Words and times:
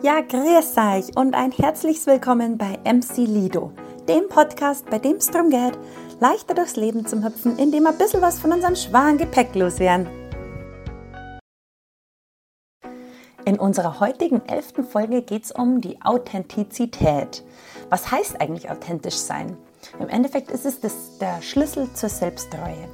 Ja, 0.00 0.20
grüß 0.20 0.76
euch 0.76 1.16
und 1.16 1.34
ein 1.34 1.50
herzliches 1.50 2.06
Willkommen 2.06 2.56
bei 2.56 2.78
MC 2.84 3.16
Lido, 3.16 3.72
dem 4.08 4.28
Podcast, 4.28 4.88
bei 4.88 5.00
dem 5.00 5.16
es 5.16 5.26
darum 5.26 5.50
geht, 5.50 5.76
leichter 6.20 6.54
durchs 6.54 6.76
Leben 6.76 7.04
zu 7.04 7.24
hüpfen, 7.24 7.58
indem 7.58 7.82
wir 7.82 7.90
ein 7.90 7.98
bisschen 7.98 8.22
was 8.22 8.38
von 8.38 8.52
unserem 8.52 8.76
schweren 8.76 9.18
Gepäck 9.18 9.56
loswerden. 9.56 10.06
In 13.44 13.58
unserer 13.58 13.98
heutigen 13.98 14.40
elften 14.46 14.84
Folge 14.84 15.22
geht 15.22 15.46
es 15.46 15.50
um 15.50 15.80
die 15.80 16.00
Authentizität. 16.00 17.42
Was 17.90 18.12
heißt 18.12 18.40
eigentlich 18.40 18.70
authentisch 18.70 19.16
sein? 19.16 19.56
Im 19.98 20.08
Endeffekt 20.08 20.52
ist 20.52 20.64
es 20.64 20.78
das, 20.78 21.18
der 21.18 21.42
Schlüssel 21.42 21.92
zur 21.94 22.08
Selbsttreue. 22.08 22.88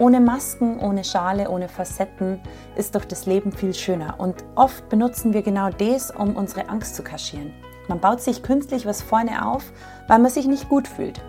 Ohne 0.00 0.18
Masken, 0.18 0.80
ohne 0.80 1.04
Schale, 1.04 1.50
ohne 1.50 1.68
Facetten 1.68 2.40
ist 2.74 2.94
doch 2.94 3.04
das 3.04 3.26
Leben 3.26 3.52
viel 3.52 3.74
schöner. 3.74 4.14
Und 4.18 4.42
oft 4.54 4.88
benutzen 4.88 5.34
wir 5.34 5.42
genau 5.42 5.68
das, 5.68 6.10
um 6.10 6.36
unsere 6.36 6.70
Angst 6.70 6.96
zu 6.96 7.02
kaschieren. 7.02 7.52
Man 7.86 8.00
baut 8.00 8.22
sich 8.22 8.42
künstlich 8.42 8.86
was 8.86 9.02
vorne 9.02 9.46
auf, 9.46 9.62
weil 10.08 10.18
man 10.18 10.30
sich 10.30 10.46
nicht 10.46 10.70
gut 10.70 10.88
fühlt. 10.88 11.20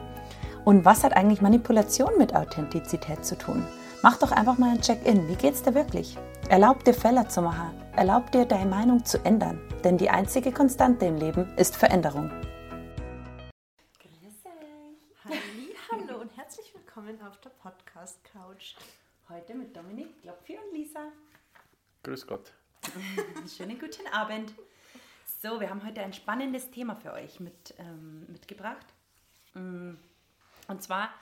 Und 0.63 0.85
was 0.85 1.03
hat 1.03 1.17
eigentlich 1.17 1.41
Manipulation 1.41 2.12
mit 2.17 2.34
Authentizität 2.34 3.26
zu 3.26 3.38
tun? 3.38 3.67
Mach 4.03 4.17
doch 4.17 4.31
einfach 4.31 4.57
mal 4.57 4.70
ein 4.70 4.79
Check-in. 4.79 5.27
Wie 5.27 5.35
geht's 5.35 5.63
dir 5.63 5.76
wirklich? 5.76 6.17
Erlaub 6.48 6.85
dir 6.85 6.93
Fehler 6.93 7.27
zu 7.27 7.41
machen. 7.41 7.71
Erlaub 7.98 8.31
dir 8.31 8.45
deine 8.45 8.70
Meinung 8.70 9.03
zu 9.03 9.17
ändern. 9.26 9.59
Denn 9.84 9.98
die 9.98 10.09
einzige 10.09 10.53
Konstante 10.53 11.07
im 11.07 11.17
Leben 11.17 11.51
ist 11.57 11.76
Veränderung. 11.76 12.31
Hallo 15.23 16.20
und 16.20 16.35
herzlich 16.35 16.73
willkommen 16.73 17.21
auf 17.21 17.39
der 17.41 17.52
Podcast 17.52 18.23
Couch. 18.23 18.73
Heute 19.29 19.53
mit 19.53 19.75
Dominik, 19.77 20.20
Klopfi 20.23 20.57
und 20.57 20.73
Lisa. 20.73 21.12
Grüß 22.02 22.25
Gott. 22.25 22.52
Schönen 23.55 23.77
guten 23.79 24.07
Abend. 24.07 24.52
So, 25.39 25.59
wir 25.59 25.70
haben 25.70 25.85
heute 25.85 26.02
ein 26.02 26.13
spannendes 26.13 26.71
Thema 26.71 26.95
für 26.95 27.13
euch 27.13 27.39
mit, 27.39 27.76
ähm, 27.77 28.26
mitgebracht. 28.29 28.85
Mm, 29.54 29.91
Und 30.68 30.82
zwar 30.82 31.13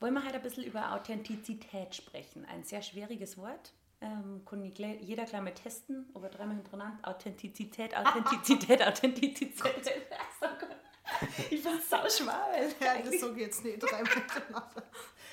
wollen 0.00 0.14
wir 0.14 0.24
heute 0.24 0.36
ein 0.36 0.42
bisschen 0.42 0.64
über 0.64 0.94
Authentizität 0.94 1.94
sprechen. 1.94 2.46
Ein 2.46 2.64
sehr 2.64 2.80
schwieriges 2.80 3.36
Wort. 3.36 3.74
Ähm, 4.00 4.42
kann 4.46 4.64
jeder 4.64 5.24
gleich 5.24 5.42
mal 5.42 5.52
testen, 5.52 6.08
aber 6.14 6.30
dreimal 6.30 6.56
hintereinander. 6.56 7.06
Authentizität, 7.06 7.94
Authentizität, 7.94 8.82
Authentizität. 8.86 9.62
So 10.40 10.48
gut. 10.48 10.63
ich 11.50 11.62
bin 11.62 11.80
sau 11.88 12.08
schmal. 12.08 12.72
Ja, 12.80 12.98
das 13.02 13.20
so 13.20 13.32
geht's 13.32 13.62
nicht. 13.62 13.82
Drei 13.82 14.02
miteinander. 14.02 14.82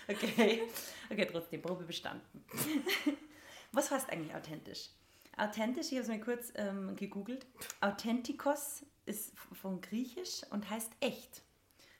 Okay, 0.07 0.63
okay, 1.09 1.27
trotzdem, 1.31 1.61
Probe 1.61 1.83
bestanden. 1.83 2.43
Was 3.71 3.91
heißt 3.91 4.09
eigentlich 4.09 4.35
authentisch? 4.35 4.89
Authentisch, 5.37 5.87
ich 5.87 5.93
habe 5.93 6.01
es 6.01 6.07
mir 6.07 6.19
kurz 6.19 6.51
ähm, 6.55 6.95
gegoogelt. 6.95 7.45
Authentikos 7.79 8.85
ist 9.05 9.33
von 9.53 9.79
Griechisch 9.81 10.41
und 10.49 10.69
heißt 10.69 10.91
echt. 10.99 11.41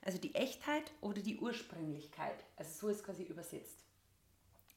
Also 0.01 0.17
die 0.17 0.35
Echtheit 0.35 0.91
oder 0.99 1.21
die 1.21 1.37
Ursprünglichkeit. 1.37 2.43
Also 2.57 2.71
so 2.71 2.87
ist 2.89 3.03
quasi 3.03 3.23
übersetzt. 3.23 3.85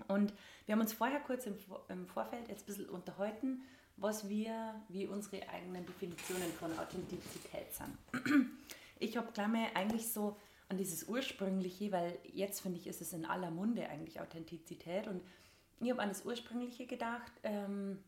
Und 0.09 0.33
wir 0.67 0.75
haben 0.75 0.81
uns 0.81 0.93
vorher 0.93 1.21
kurz 1.21 1.47
im, 1.47 1.57
im 1.89 2.07
Vorfeld 2.07 2.49
jetzt 2.49 2.65
ein 2.65 2.67
bisschen 2.67 2.89
unterhalten, 2.89 3.63
was 3.97 4.29
wir, 4.29 4.75
wie 4.89 5.07
unsere 5.07 5.49
eigenen 5.49 5.87
Definitionen 5.87 6.53
von 6.53 6.77
Authentizität 6.79 7.73
sind. 7.73 8.51
Ich 8.99 9.17
habe 9.17 9.49
mal 9.49 9.69
eigentlich 9.75 10.13
so 10.13 10.37
an 10.69 10.79
dieses 10.79 11.05
Ursprüngliche, 11.05 11.93
weil 11.93 12.19
jetzt 12.25 12.61
finde 12.61 12.79
ich, 12.79 12.87
ist 12.87 13.01
es 13.01 13.13
in 13.13 13.25
aller 13.27 13.51
Munde 13.51 13.89
eigentlich 13.89 14.21
Authentizität. 14.21 15.07
Und 15.07 15.23
ich 15.81 15.91
habe 15.91 16.03
an 16.03 16.09
das 16.09 16.25
Ursprüngliche 16.25 16.87
gedacht, 16.87 17.33
ähm, 17.43 18.03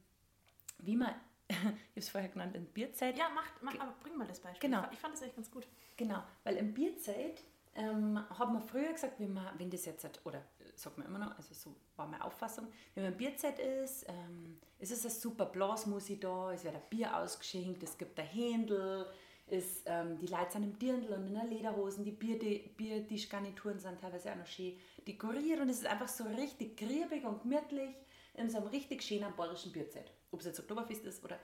wie 0.78 0.96
man, 0.96 1.14
ich 1.48 1.56
habe 1.56 1.76
es 1.94 2.08
vorher 2.08 2.30
genannt, 2.30 2.54
in 2.56 2.66
Bierzeit. 2.66 3.18
Ja, 3.18 3.28
mach, 3.34 3.48
mach, 3.62 3.78
aber 3.80 3.94
bring 4.02 4.16
mal 4.16 4.26
das 4.26 4.40
Beispiel. 4.40 4.70
Genau. 4.70 4.84
Ich 4.92 4.98
fand- 4.98 5.14
das 5.14 5.22
echt 5.22 5.36
ganz 5.36 5.50
gut. 5.50 5.66
Genau, 5.96 6.22
weil 6.44 6.56
im 6.56 6.72
Bierzeit 6.74 7.42
ähm, 7.74 8.18
hat 8.30 8.52
man 8.52 8.62
früher 8.62 8.92
gesagt, 8.92 9.20
wenn, 9.20 9.32
man, 9.32 9.46
wenn 9.58 9.70
das 9.70 9.84
jetzt, 9.84 10.04
hat- 10.04 10.20
oder 10.24 10.42
sagt 10.74 10.96
man 10.98 11.06
immer 11.06 11.18
noch, 11.18 11.36
also 11.36 11.54
so 11.54 11.74
war 11.96 12.06
meine 12.06 12.24
Auffassung, 12.24 12.66
wenn 12.94 13.04
man 13.04 13.12
in 13.12 13.18
Bierzeit 13.18 13.58
ist, 13.58 14.06
ähm, 14.08 14.58
ist 14.78 14.92
es 14.92 15.02
eine 15.04 15.10
super 15.14 15.46
Blasmusik 15.46 16.20
da, 16.22 16.52
es 16.52 16.64
wird 16.64 16.74
ein 16.74 16.82
Bier 16.90 17.16
ausgeschenkt, 17.16 17.82
es 17.82 17.96
gibt 17.96 18.18
ein 18.18 18.26
Händel, 18.26 19.06
ist, 19.48 19.82
ähm, 19.86 20.18
die 20.18 20.26
Leute 20.26 20.52
sind 20.52 20.64
im 20.64 20.78
Dirndl 20.78 21.12
und 21.12 21.26
in 21.28 21.34
der 21.34 21.44
Lederhosen, 21.44 22.04
die 22.04 22.10
Bier, 22.10 22.38
die 22.38 22.68
Biertischgarnituren 22.76 23.78
sind 23.78 24.00
teilweise 24.00 24.32
auch 24.32 24.36
noch 24.36 24.46
schön 24.46 24.76
dekoriert 25.06 25.60
und 25.60 25.68
es 25.68 25.78
ist 25.78 25.86
einfach 25.86 26.08
so 26.08 26.24
richtig 26.24 26.76
griebig 26.76 27.24
und 27.24 27.42
gemütlich 27.42 27.94
in 28.34 28.50
so 28.50 28.58
einem 28.58 28.66
richtig 28.68 29.02
schönen 29.02 29.34
bayerischen 29.36 29.72
Bierzeit. 29.72 30.10
Ob 30.32 30.40
es 30.40 30.46
jetzt 30.46 30.58
Oktoberfest 30.60 31.04
ist 31.04 31.24
oder, 31.24 31.38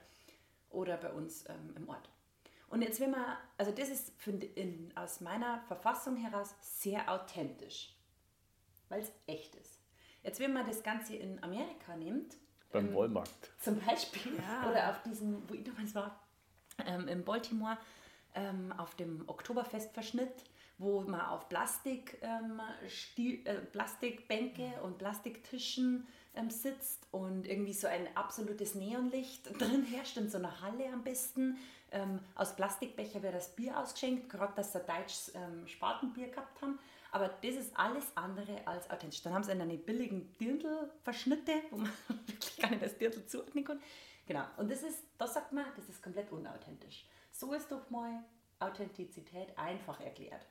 oder 0.69 0.97
bei 0.97 1.11
uns 1.13 1.45
ähm, 1.49 1.73
im 1.77 1.87
Ort. 1.89 2.09
Und 2.67 2.81
jetzt, 2.81 2.99
wenn 2.99 3.11
man, 3.11 3.37
also 3.57 3.71
das 3.71 3.89
ist 3.89 4.11
finde 4.19 4.47
in, 4.47 4.91
aus 4.95 5.21
meiner 5.21 5.61
Verfassung 5.67 6.17
heraus 6.17 6.55
sehr 6.59 7.09
authentisch, 7.11 7.95
weil 8.89 9.01
es 9.01 9.11
echt 9.27 9.55
ist. 9.55 9.79
Jetzt, 10.23 10.39
wenn 10.39 10.53
man 10.53 10.65
das 10.65 10.83
Ganze 10.83 11.15
in 11.15 11.41
Amerika 11.43 11.95
nimmt, 11.95 12.35
Beim 12.71 12.91
Wollmarkt. 12.93 13.51
zum 13.61 13.79
Beispiel, 13.79 14.33
Ja. 14.37 14.69
oder 14.69 14.89
auf 14.89 15.03
diesem, 15.03 15.47
wo 15.49 15.53
ich 15.53 15.63
damals 15.63 15.93
war, 15.95 16.19
ähm, 16.85 17.07
in 17.07 17.23
Baltimore, 17.23 17.77
ähm, 18.35 18.73
auf 18.77 18.95
dem 18.95 19.23
Oktoberfestverschnitt, 19.27 20.31
wo 20.77 21.01
man 21.01 21.21
auf 21.21 21.47
Plastik, 21.49 22.17
ähm, 22.21 22.59
Sti- 22.87 23.45
äh, 23.45 23.59
Plastikbänke 23.71 24.71
und 24.83 24.97
Plastiktischen 24.97 26.07
ähm, 26.35 26.49
sitzt 26.49 27.05
und 27.11 27.47
irgendwie 27.47 27.73
so 27.73 27.87
ein 27.87 28.07
absolutes 28.15 28.73
Neonlicht 28.75 29.49
drin 29.59 29.83
herrscht, 29.85 30.17
in 30.17 30.29
so 30.29 30.37
einer 30.39 30.61
Halle 30.61 30.91
am 30.91 31.03
besten. 31.03 31.57
Ähm, 31.91 32.19
aus 32.33 32.55
Plastikbecher 32.55 33.21
wird 33.21 33.35
das 33.35 33.55
Bier 33.55 33.77
ausgeschenkt, 33.79 34.29
gerade 34.29 34.53
dass 34.55 34.73
sie 34.73 34.79
deutsches 34.79 35.31
ähm, 35.35 35.67
Spatenbier 35.67 36.29
gehabt 36.29 36.59
haben. 36.61 36.79
Aber 37.11 37.27
das 37.27 37.53
ist 37.53 37.77
alles 37.77 38.05
andere 38.15 38.65
als 38.65 38.89
authentisch. 38.89 39.21
Dann 39.21 39.35
haben 39.35 39.43
sie 39.43 39.51
eine 39.51 39.77
billigen 39.77 40.33
Dirndl-Verschnitte, 40.39 41.51
wo 41.69 41.77
man 41.77 41.91
wirklich 42.25 42.57
gar 42.57 42.71
nicht 42.71 42.81
das 42.81 42.97
Dirndl 42.97 43.23
zuordnen 43.27 43.63
kann. 43.63 43.79
Genau. 44.25 44.45
Und 44.57 44.71
das 44.71 44.83
ist, 44.83 45.03
das 45.17 45.33
sagt 45.33 45.51
man, 45.51 45.65
das 45.75 45.89
ist 45.89 46.01
komplett 46.01 46.31
unauthentisch. 46.31 47.05
So 47.31 47.53
ist 47.53 47.71
doch 47.71 47.89
mal 47.89 48.23
Authentizität 48.59 49.57
einfach 49.57 49.99
erklärt. 49.99 50.45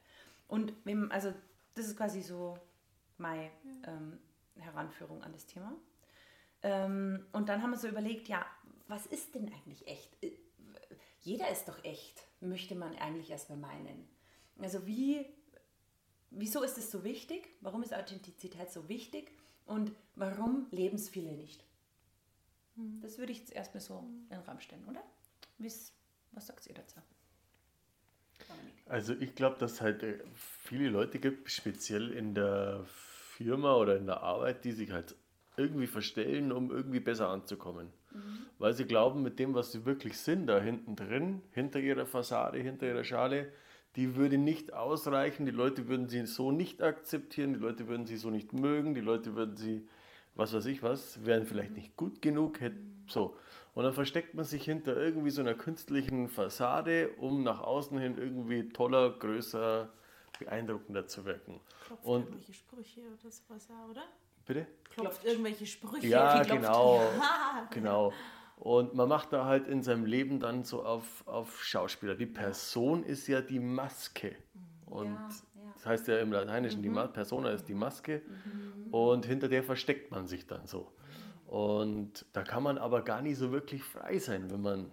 Und 0.49 0.75
wenn, 0.85 1.11
also 1.11 1.33
das 1.75 1.87
ist 1.87 1.97
quasi 1.97 2.21
so 2.21 2.59
meine 3.17 3.51
ähm, 3.87 4.19
Heranführung 4.57 5.23
an 5.23 5.33
das 5.33 5.47
Thema. 5.47 5.73
Ähm, 6.63 7.27
und 7.33 7.49
dann 7.49 7.63
haben 7.63 7.71
wir 7.71 7.79
so 7.79 7.89
überlegt, 7.89 8.29
ja, 8.29 8.45
was 8.89 9.07
ist 9.07 9.35
denn 9.35 9.51
eigentlich 9.53 9.87
echt? 9.87 10.23
Äh, 10.23 10.33
Jeder 11.21 11.49
ist 11.51 11.69
doch 11.69 11.83
echt, 11.85 12.27
möchte 12.41 12.75
man 12.75 12.95
eigentlich 12.97 13.31
erstmal 13.31 13.59
meinen. 13.59 14.09
Also 14.59 14.87
wie, 14.87 15.25
wieso 16.31 16.63
ist 16.63 16.79
es 16.79 16.91
so 16.91 17.05
wichtig? 17.05 17.49
Warum 17.61 17.83
ist 17.83 17.95
Authentizität 17.95 18.71
so 18.71 18.89
wichtig? 18.89 19.33
Und 19.65 19.93
warum 20.17 20.67
leben 20.71 20.97
es 20.97 21.09
viele 21.09 21.33
nicht? 21.33 21.65
Das 22.77 23.19
würde 23.19 23.33
ich 23.33 23.39
jetzt 23.39 23.53
erstmal 23.53 23.81
so 23.81 23.99
in 23.99 24.29
den 24.29 24.41
Raum 24.41 24.61
stellen, 24.61 24.85
oder? 24.89 25.03
Wie's, 25.59 25.93
was 26.33 26.47
sagt 26.47 26.67
ihr 26.67 26.75
dazu? 26.75 27.01
Also 28.87 29.15
ich 29.15 29.35
glaube, 29.35 29.59
dass 29.59 29.81
halt 29.81 30.03
äh, 30.03 30.19
viele 30.35 30.89
Leute 30.89 31.19
gibt, 31.19 31.51
speziell 31.51 32.11
in 32.11 32.35
der 32.35 32.85
Firma 32.87 33.77
oder 33.77 33.97
in 33.97 34.07
der 34.07 34.23
Arbeit, 34.23 34.65
die 34.65 34.73
sich 34.73 34.91
halt 34.91 35.15
irgendwie 35.57 35.87
verstellen, 35.87 36.51
um 36.51 36.71
irgendwie 36.71 37.01
besser 37.01 37.29
anzukommen. 37.29 37.93
Weil 38.59 38.75
sie 38.75 38.85
glauben, 38.85 39.23
mit 39.23 39.39
dem, 39.39 39.55
was 39.55 39.73
sie 39.73 39.85
wirklich 39.85 40.19
sind, 40.19 40.47
da 40.47 40.61
hinten 40.61 40.97
drin, 40.97 41.43
hinter 41.53 41.81
ihrer 41.81 42.07
Fassade, 42.07 42.59
hinter 42.59 42.87
ihrer 42.87 43.05
Schale, 43.05 43.53
die 43.97 44.17
würde 44.17 44.39
nicht 44.39 44.73
ausreichen, 44.73 45.47
die 45.47 45.53
Leute 45.53 45.89
würden 45.89 46.09
sie 46.09 46.27
so 46.27 46.51
nicht 46.51 46.83
akzeptieren, 46.83 47.55
die 47.55 47.61
Leute 47.61 47.89
würden 47.89 48.07
sie 48.07 48.17
so 48.17 48.31
nicht 48.31 48.53
mögen, 48.53 48.95
die 48.95 49.01
Leute 49.01 49.35
würden 49.35 49.57
sie, 49.57 49.87
was 50.35 50.53
weiß 50.53 50.67
ich 50.67 50.83
was, 50.83 51.25
wären 51.25 51.47
vielleicht 51.47 51.73
nicht 51.73 51.97
gut 51.97 52.23
genug, 52.23 52.61
hätten, 52.61 53.05
so. 53.09 53.37
Und 53.75 53.85
dann 53.85 53.95
versteckt 53.95 54.35
man 54.35 54.45
sich 54.45 54.65
hinter 54.65 54.97
irgendwie 54.97 55.31
so 55.31 55.41
einer 55.41 55.55
künstlichen 55.55 56.29
Fassade, 56.29 57.11
um 57.17 57.43
nach 57.43 57.61
außen 57.61 57.99
hin 57.99 58.19
irgendwie 58.19 58.69
toller, 58.69 59.11
größer, 59.11 59.89
beeindruckender 60.39 61.07
zu 61.07 61.25
wirken. 61.25 61.61
Klopft 61.87 62.05
Und 62.05 62.25
irgendwelche 62.25 62.53
Sprüche 62.53 63.01
oder 63.01 63.31
sowas, 63.31 63.69
ja, 63.69 63.87
oder? 63.91 64.03
bitte? 64.45 64.67
Klopft, 64.85 64.95
Klopft. 64.95 65.25
irgendwelche 65.25 65.67
Sprüche. 65.67 66.07
Ja, 66.07 66.45
klopft. 66.45 66.51
genau. 66.51 67.01
genau. 67.71 68.13
Und 68.57 68.95
man 68.95 69.09
macht 69.09 69.33
da 69.33 69.45
halt 69.45 69.67
in 69.67 69.83
seinem 69.83 70.05
Leben 70.05 70.39
dann 70.39 70.65
so 70.65 70.85
auf, 70.85 71.27
auf 71.27 71.65
Schauspieler. 71.65 72.15
Die 72.15 72.27
Person 72.27 73.03
ist 73.03 73.27
ja 73.27 73.41
die 73.41 73.59
Maske. 73.59 74.37
Und 74.87 75.07
Ja, 75.07 75.29
ja. 75.29 75.52
Das 75.83 75.87
heißt 75.87 76.09
ja 76.09 76.19
im 76.21 76.31
Lateinischen, 76.31 76.81
die 76.81 76.89
Ma 76.89 77.09
Persona 77.09 77.51
ist 77.51 77.69
die 77.69 77.75
Maske. 77.75 78.23
Und 78.93 79.27
hinter 79.27 79.49
der 79.49 79.65
versteckt 79.65 80.13
man 80.13 80.29
sich 80.29 80.47
dann 80.47 80.65
so. 80.69 80.93
Und 81.47 82.25
da 82.33 82.45
kann 82.45 82.63
man 82.63 82.79
aber 82.79 83.03
gar 83.03 83.21
nicht 83.21 83.37
so 83.37 83.51
wirklich 83.51 83.83
frei 83.83 84.21
sein, 84.21 84.49
wenn 84.53 84.63
man 84.63 84.93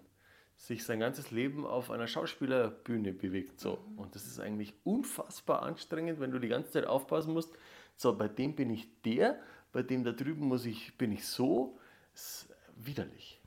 sich 0.56 0.84
sein 0.84 1.00
ganzes 1.00 1.30
Leben 1.30 1.64
auf 1.64 1.92
einer 1.92 2.08
Schauspielerbühne 2.08 3.14
bewegt. 3.14 3.60
So. 3.60 3.78
Und 3.98 4.16
das 4.16 4.26
ist 4.26 4.40
eigentlich 4.40 4.74
unfassbar 4.84 5.62
anstrengend, 5.62 6.20
wenn 6.20 6.32
du 6.32 6.40
die 6.40 6.48
ganze 6.48 6.72
Zeit 6.72 6.88
aufpassen 6.88 7.34
musst. 7.34 7.56
So, 7.96 8.18
bei 8.18 8.28
dem 8.28 8.56
bin 8.56 8.72
ich 8.72 8.90
der, 9.04 9.40
bei 9.72 9.84
dem 9.84 10.04
da 10.04 10.12
drüben 10.12 10.48
muss 10.48 10.66
ich, 10.66 10.98
bin 10.98 11.12
ich 11.12 11.28
so. 11.28 11.78
Das 12.14 12.48
ist 12.48 12.56
widerlich. 12.78 13.40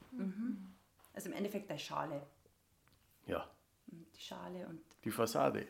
Also 1.13 1.29
im 1.29 1.35
Endeffekt 1.35 1.69
eine 1.69 1.79
Schale. 1.81 2.23
Ja, 3.27 3.51
Die 3.89 4.21
Schale 4.21 4.69
und 4.69 4.81
die 5.05 5.11
Fassade. 5.11 5.67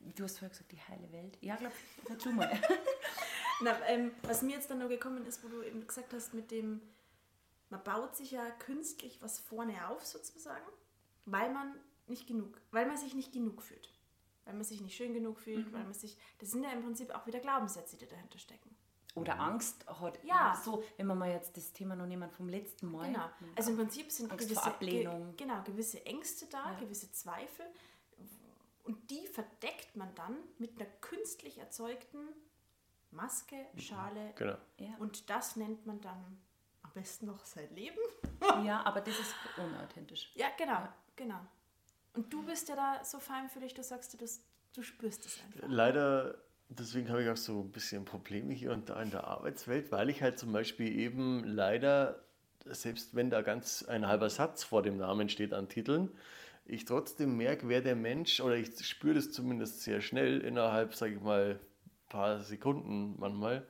Du 0.00 0.24
hast 0.24 0.38
vorher 0.38 0.50
gesagt, 0.50 0.72
die 0.72 0.80
heile 0.80 1.10
Welt. 1.12 1.38
Ja, 1.40 1.56
glaub 1.56 1.72
ich, 2.08 2.18
tu 2.18 2.32
mal. 2.32 2.50
Na, 3.62 3.78
ähm, 3.86 4.12
was 4.22 4.42
mir 4.42 4.52
jetzt 4.56 4.70
dann 4.70 4.78
nur 4.78 4.88
gekommen 4.88 5.26
ist, 5.26 5.44
wo 5.44 5.48
du 5.48 5.62
eben 5.62 5.86
gesagt 5.86 6.12
hast, 6.12 6.32
mit 6.34 6.50
dem, 6.50 6.80
man 7.68 7.82
baut 7.84 8.16
sich 8.16 8.30
ja 8.30 8.50
künstlich 8.52 9.20
was 9.20 9.38
vorne 9.38 9.88
auf 9.88 10.04
sozusagen, 10.06 10.66
weil 11.26 11.52
man 11.52 11.74
nicht 12.06 12.26
genug, 12.26 12.60
weil 12.70 12.86
man 12.86 12.96
sich 12.96 13.14
nicht 13.14 13.32
genug 13.32 13.62
fühlt. 13.62 13.88
Weil 14.46 14.54
man 14.54 14.64
sich 14.64 14.80
nicht 14.80 14.96
schön 14.96 15.12
genug 15.12 15.38
fühlt, 15.38 15.72
weil 15.72 15.84
man 15.84 15.92
sich, 15.92 16.16
das 16.38 16.50
sind 16.50 16.64
ja 16.64 16.72
im 16.72 16.82
Prinzip 16.82 17.14
auch 17.14 17.26
wieder 17.26 17.38
Glaubenssätze, 17.38 17.96
die 17.96 18.06
dahinter 18.06 18.38
stecken. 18.38 18.74
Oder 19.14 19.38
Angst 19.38 19.86
hat. 19.86 20.18
Ja. 20.24 20.60
So, 20.64 20.82
wenn 20.96 21.06
wir 21.06 21.14
mal 21.14 21.30
jetzt 21.30 21.56
das 21.56 21.72
Thema 21.72 21.94
noch 21.96 22.06
nehmen 22.06 22.30
vom 22.30 22.48
letzten 22.48 22.90
Mal. 22.90 23.08
Genau. 23.08 23.28
Also 23.56 23.70
im 23.72 23.76
Prinzip 23.76 24.10
sind 24.10 24.30
Angst 24.30 24.48
gewisse, 24.48 24.64
Ablehnung. 24.64 25.36
Ge, 25.36 25.46
genau, 25.46 25.62
gewisse 25.62 26.04
Ängste 26.06 26.46
da, 26.46 26.72
Ja. 26.72 26.78
gewisse 26.78 27.10
Zweifel. 27.12 27.66
Und 28.84 29.10
die 29.10 29.26
verdeckt 29.26 29.96
man 29.96 30.14
dann 30.14 30.36
mit 30.58 30.80
einer 30.80 30.88
künstlich 31.00 31.58
erzeugten 31.58 32.18
Maske, 33.10 33.56
Schale. 33.76 34.32
Genau. 34.36 34.56
Ja. 34.78 34.94
Und 34.98 35.28
das 35.30 35.56
nennt 35.56 35.86
man 35.86 36.00
dann 36.00 36.38
am 36.82 36.90
besten 36.94 37.26
noch 37.26 37.44
sein 37.44 37.68
Leben. 37.74 37.98
ja, 38.64 38.82
aber 38.84 39.00
das 39.00 39.18
ist 39.18 39.34
unauthentisch. 39.56 40.30
Ja, 40.34 40.46
genau, 40.56 40.88
genau. 41.16 41.40
Und 42.14 42.32
du 42.32 42.44
bist 42.44 42.68
ja 42.68 42.76
da 42.76 43.04
so 43.04 43.18
feinfühlig, 43.18 43.74
du 43.74 43.82
sagst, 43.82 44.14
du, 44.14 44.26
du 44.74 44.82
spürst 44.82 45.26
es 45.26 45.40
einfach. 45.44 45.68
Leider, 45.68 46.36
deswegen 46.68 47.08
habe 47.08 47.22
ich 47.22 47.30
auch 47.30 47.36
so 47.36 47.60
ein 47.60 47.70
bisschen 47.70 48.04
Probleme 48.04 48.52
hier 48.52 48.72
und 48.72 48.88
da 48.88 49.00
in 49.02 49.10
der 49.10 49.24
Arbeitswelt, 49.24 49.92
weil 49.92 50.10
ich 50.10 50.22
halt 50.22 50.38
zum 50.38 50.52
Beispiel 50.52 50.98
eben 50.98 51.44
leider, 51.44 52.24
selbst 52.66 53.14
wenn 53.14 53.30
da 53.30 53.42
ganz 53.42 53.84
ein 53.84 54.06
halber 54.06 54.30
Satz 54.30 54.64
vor 54.64 54.82
dem 54.82 54.96
Namen 54.96 55.28
steht 55.28 55.52
an 55.52 55.68
Titeln, 55.68 56.10
ich 56.70 56.84
trotzdem 56.84 57.36
merke, 57.36 57.68
wer 57.68 57.80
der 57.80 57.96
Mensch, 57.96 58.40
oder 58.40 58.56
ich 58.56 58.70
spüre 58.84 59.14
das 59.14 59.32
zumindest 59.32 59.82
sehr 59.82 60.00
schnell, 60.00 60.40
innerhalb, 60.40 60.94
sage 60.94 61.14
ich 61.14 61.20
mal, 61.20 61.58
paar 62.08 62.40
Sekunden 62.40 63.16
manchmal, 63.18 63.66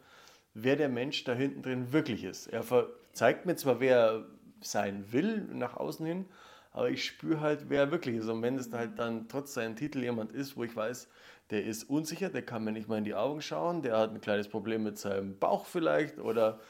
wer 0.55 0.77
der 0.77 0.89
Mensch 0.89 1.25
da 1.25 1.35
hinten 1.35 1.63
drin 1.63 1.93
wirklich 1.93 2.25
ist. 2.25 2.47
Er 2.49 2.65
zeigt 3.13 3.47
mir 3.47 3.57
zwar, 3.57 3.81
wer 3.81 3.97
er 3.97 4.27
sein 4.61 5.13
will 5.13 5.43
nach 5.53 5.77
außen 5.77 6.05
hin, 6.05 6.27
aber 6.73 6.91
ich 6.91 7.05
spüre 7.05 7.41
halt, 7.41 7.67
wer 7.69 7.81
er 7.81 7.91
wirklich 7.91 8.17
ist. 8.17 8.29
Und 8.29 8.43
wenn 8.43 8.57
es 8.57 8.73
halt 8.73 8.99
dann 8.99 9.29
trotz 9.29 9.55
seinem 9.55 9.77
Titel 9.77 10.03
jemand 10.03 10.33
ist, 10.33 10.57
wo 10.57 10.65
ich 10.65 10.75
weiß, 10.75 11.09
der 11.51 11.65
ist 11.65 11.85
unsicher, 11.85 12.29
der 12.29 12.43
kann 12.43 12.65
mir 12.65 12.73
nicht 12.73 12.89
mal 12.89 12.99
in 12.99 13.05
die 13.05 13.15
Augen 13.15 13.43
schauen, 13.43 13.83
der 13.83 13.99
hat 13.99 14.11
ein 14.11 14.21
kleines 14.21 14.49
Problem 14.49 14.83
mit 14.85 14.99
seinem 14.99 15.39
Bauch 15.39 15.67
vielleicht 15.67 16.19
oder 16.19 16.61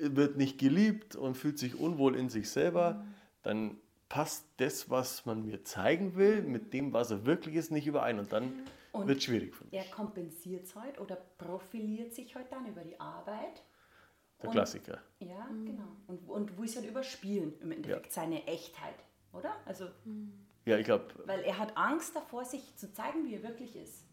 wird 0.00 0.36
nicht 0.36 0.58
geliebt 0.58 1.14
und 1.14 1.36
fühlt 1.36 1.58
sich 1.58 1.78
unwohl 1.78 2.16
in 2.16 2.28
sich 2.28 2.50
selber, 2.50 3.04
dann 3.42 3.76
passt 4.12 4.44
das, 4.58 4.90
was 4.90 5.24
man 5.24 5.46
mir 5.46 5.64
zeigen 5.64 6.16
will, 6.16 6.42
mit 6.42 6.74
dem, 6.74 6.92
was 6.92 7.10
er 7.10 7.24
wirklich 7.24 7.54
ist, 7.54 7.70
nicht 7.72 7.86
überein. 7.86 8.18
Und 8.18 8.30
dann 8.30 8.52
Und 8.92 9.08
wird 9.08 9.16
es 9.18 9.24
schwierig 9.24 9.54
für 9.54 9.64
mich. 9.64 9.72
Er 9.72 9.84
kompensiert 9.84 10.64
es 10.66 10.76
halt 10.76 11.00
oder 11.00 11.16
profiliert 11.38 12.12
sich 12.12 12.34
halt 12.34 12.52
dann 12.52 12.66
über 12.66 12.82
die 12.84 13.00
Arbeit. 13.00 13.62
Der 14.42 14.48
Und- 14.50 14.52
Klassiker. 14.52 14.98
Ja, 15.20 15.48
genau. 15.64 15.96
Und, 16.08 16.28
und 16.28 16.58
will 16.58 16.66
es 16.66 16.76
halt 16.76 16.86
überspielen, 16.86 17.54
im 17.62 17.72
Endeffekt, 17.72 18.12
seine 18.12 18.46
Echtheit, 18.46 18.96
oder? 19.32 19.54
Also, 19.64 19.86
Ja, 20.66 20.76
ich 20.76 20.84
glaube, 20.84 21.06
weil 21.24 21.40
er 21.40 21.56
hat 21.58 21.74
Angst 21.78 22.14
davor, 22.14 22.44
sich 22.44 22.76
zu 22.76 22.92
zeigen, 22.92 23.24
wie 23.24 23.36
er 23.36 23.42
wirklich 23.42 23.74
ist. 23.76 24.04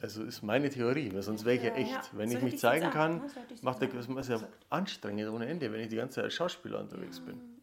also 0.00 0.22
ist 0.24 0.40
meine 0.42 0.70
Theorie, 0.70 1.12
weil 1.12 1.20
sonst 1.22 1.44
wäre 1.44 1.56
ich 1.56 1.62
ja 1.64 1.68
Ja, 1.68 1.74
echt. 1.76 1.90
ja. 1.90 2.02
Wenn 2.12 2.30
ich 2.30 2.40
mich 2.40 2.58
zeigen 2.58 2.88
kann, 2.90 3.18
ja, 3.18 3.42
ich's 3.50 3.62
macht 3.62 3.82
der, 3.82 3.88
das 3.88 4.06
ist 4.08 4.28
ja 4.30 4.48
anstrengend 4.70 5.28
ohne 5.28 5.44
Ende, 5.46 5.70
wenn 5.70 5.80
ich 5.80 5.88
die 5.88 5.96
ganze 5.96 6.14
Zeit 6.14 6.24
als 6.24 6.34
Schauspieler 6.34 6.80
unterwegs 6.80 7.20
bin. 7.20 7.53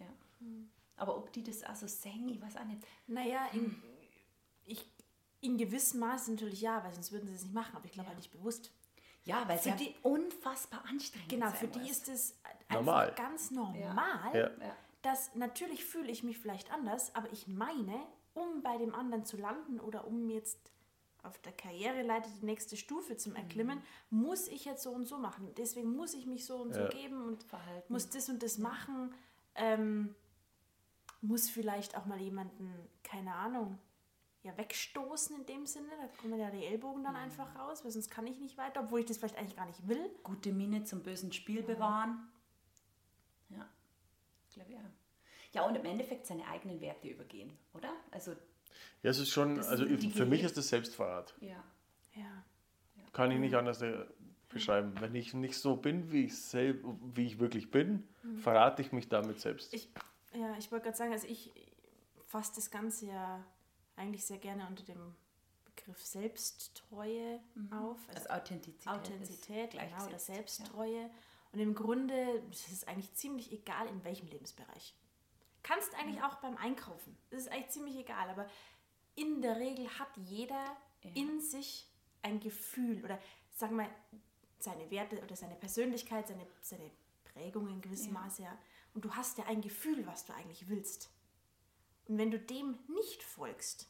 Ja. 1.01 1.07
Aber 1.07 1.17
ob 1.17 1.31
die 1.33 1.43
das 1.43 1.63
also 1.63 1.87
sehen, 1.87 2.29
ich 2.29 2.41
weiß 2.41 2.57
auch 2.57 2.65
nicht. 2.65 2.81
Naja, 3.07 3.47
in, 3.53 3.81
ich, 4.65 4.85
in 5.41 5.57
gewissem 5.57 5.99
Maße 5.99 6.31
natürlich 6.31 6.61
ja, 6.61 6.83
weil 6.83 6.93
sonst 6.93 7.11
würden 7.11 7.27
sie 7.27 7.33
es 7.33 7.43
nicht 7.43 7.53
machen, 7.53 7.75
aber 7.75 7.85
ich 7.85 7.91
glaube 7.91 8.07
halt 8.09 8.17
nicht 8.17 8.31
bewusst. 8.31 8.71
Ja, 9.23 9.47
weil 9.47 9.57
es 9.57 9.63
Für 9.63 9.69
ja 9.69 9.75
die- 9.75 9.95
unfassbar 10.03 10.83
anstrengend 10.87 11.29
Genau, 11.29 11.47
sein 11.47 11.55
für 11.57 11.67
die 11.67 11.79
muss. 11.79 11.91
ist 11.91 12.09
es 12.09 12.35
Normal. 12.71 13.09
einfach 13.09 13.15
ganz 13.23 13.51
normal, 13.51 14.35
Ja. 14.35 14.49
Ja. 14.65 14.75
dass 15.03 15.35
natürlich 15.35 15.85
fühle 15.85 16.09
ich 16.11 16.23
mich 16.23 16.37
vielleicht 16.39 16.71
anders, 16.71 17.13
aber 17.15 17.31
ich 17.31 17.47
meine, 17.47 17.95
um 18.33 18.63
bei 18.63 18.77
dem 18.77 18.95
anderen 18.95 19.25
zu 19.25 19.37
landen 19.37 19.79
oder 19.79 20.07
um 20.07 20.29
jetzt 20.29 20.57
auf 21.23 21.37
der 21.39 21.51
Karriereleiter 21.51 22.29
die 22.41 22.45
nächste 22.45 22.75
Stufe 22.77 23.15
zum 23.15 23.35
Erklimmen, 23.35 23.81
muss 24.09 24.47
ich 24.47 24.65
jetzt 24.65 24.81
so 24.81 24.89
und 24.91 25.05
so 25.05 25.19
machen. 25.19 25.53
Deswegen 25.55 25.95
muss 25.95 26.15
ich 26.15 26.25
mich 26.25 26.45
so 26.45 26.55
und 26.57 26.73
so 26.73 26.79
Ja. 26.81 26.87
geben 26.89 27.23
und 27.23 27.43
Verhalten. 27.43 27.93
muss 27.93 28.09
das 28.09 28.27
und 28.29 28.41
das 28.41 28.57
machen. 28.57 29.13
Ähm, 29.53 30.15
muss 31.21 31.49
vielleicht 31.49 31.95
auch 31.95 32.05
mal 32.05 32.19
jemanden, 32.19 32.73
keine 33.03 33.33
Ahnung, 33.35 33.77
ja, 34.43 34.57
wegstoßen 34.57 35.35
in 35.35 35.45
dem 35.45 35.65
Sinne. 35.67 35.89
Da 35.99 36.07
kommen 36.19 36.39
ja 36.39 36.49
die 36.49 36.65
Ellbogen 36.65 37.03
dann 37.03 37.15
einfach 37.15 37.55
raus, 37.55 37.83
weil 37.83 37.91
sonst 37.91 38.09
kann 38.09 38.25
ich 38.25 38.39
nicht 38.39 38.57
weiter, 38.57 38.81
obwohl 38.81 39.01
ich 39.01 39.05
das 39.05 39.17
vielleicht 39.17 39.37
eigentlich 39.37 39.55
gar 39.55 39.67
nicht 39.67 39.87
will. 39.87 40.09
Gute 40.23 40.51
Miene 40.51 40.83
zum 40.83 41.03
bösen 41.03 41.31
Spiel 41.31 41.61
bewahren. 41.61 42.27
Ja, 43.49 43.69
glaube 44.53 44.71
ich 44.71 44.77
auch. 44.77 44.81
Ja, 45.53 45.67
und 45.67 45.75
im 45.75 45.85
Endeffekt 45.85 46.25
seine 46.25 46.47
eigenen 46.47 46.81
Werte 46.81 47.07
übergehen, 47.09 47.51
oder? 47.73 47.91
Also, 48.09 48.31
Ja, 49.03 49.11
es 49.11 49.19
ist 49.19 49.29
schon, 49.29 49.59
also 49.59 49.85
für 49.85 50.25
mich 50.25 50.43
ist 50.43 50.57
das 50.57 50.69
Selbstverrat. 50.69 51.35
ja. 51.41 51.63
Ja. 52.15 52.43
Kann 53.13 53.31
ich 53.31 53.39
nicht 53.39 53.55
anders 53.55 53.81
äh, 53.81 54.05
beschreiben. 54.49 54.93
Wenn 54.99 55.15
ich 55.15 55.33
nicht 55.33 55.57
so 55.57 55.75
bin, 55.75 56.11
wie 56.11 56.25
ich, 56.25 56.37
selb, 56.37 56.85
wie 57.13 57.25
ich 57.25 57.39
wirklich 57.39 57.71
bin, 57.71 58.07
verrate 58.37 58.81
ich 58.81 58.91
mich 58.91 59.07
damit 59.09 59.39
selbst. 59.39 59.73
Ich, 59.73 59.89
ja, 60.33 60.55
ich 60.57 60.71
wollte 60.71 60.85
gerade 60.85 60.97
sagen, 60.97 61.11
also 61.11 61.27
ich 61.27 61.51
fasse 62.25 62.53
das 62.55 62.71
Ganze 62.71 63.07
ja 63.07 63.43
eigentlich 63.95 64.25
sehr 64.25 64.37
gerne 64.37 64.65
unter 64.67 64.83
dem 64.83 65.15
Begriff 65.65 66.03
Selbsttreue 66.03 67.39
auf. 67.71 67.97
Also 68.13 68.29
Authentizität. 68.29 68.87
Authentizität, 68.87 69.71
gleich 69.71 69.91
genau, 69.91 70.05
oder 70.07 70.19
Selbst- 70.19 70.57
Selbsttreue. 70.57 71.09
Und 71.51 71.59
im 71.59 71.75
Grunde 71.75 72.43
ist 72.49 72.71
es 72.71 72.87
eigentlich 72.87 73.13
ziemlich 73.13 73.51
egal, 73.51 73.87
in 73.87 74.03
welchem 74.05 74.27
Lebensbereich. 74.27 74.95
Kannst 75.63 75.93
eigentlich 75.95 76.23
auch 76.23 76.35
beim 76.35 76.55
Einkaufen. 76.57 77.17
Das 77.29 77.41
ist 77.41 77.51
eigentlich 77.51 77.69
ziemlich 77.69 77.97
egal, 77.97 78.29
aber 78.29 78.49
in 79.15 79.41
der 79.41 79.57
Regel 79.57 79.87
hat 79.99 80.15
jeder 80.15 80.77
in 81.13 81.41
sich 81.41 81.87
ein 82.21 82.39
Gefühl 82.39 83.03
oder 83.03 83.19
sagen 83.51 83.75
wir 83.77 83.89
seine 84.59 84.89
Werte 84.91 85.21
oder 85.21 85.35
seine 85.35 85.55
Persönlichkeit, 85.55 86.27
seine, 86.27 86.47
seine 86.61 86.89
Prägung 87.25 87.67
in 87.67 87.81
gewissem 87.81 88.13
Maße. 88.13 88.43
Ja. 88.43 88.57
Und 88.93 89.05
du 89.05 89.13
hast 89.15 89.37
ja 89.37 89.45
ein 89.45 89.61
Gefühl, 89.61 90.05
was 90.05 90.25
du 90.25 90.33
eigentlich 90.33 90.67
willst. 90.67 91.09
Und 92.07 92.17
wenn 92.17 92.31
du 92.31 92.39
dem 92.39 92.77
nicht 92.87 93.23
folgst, 93.23 93.87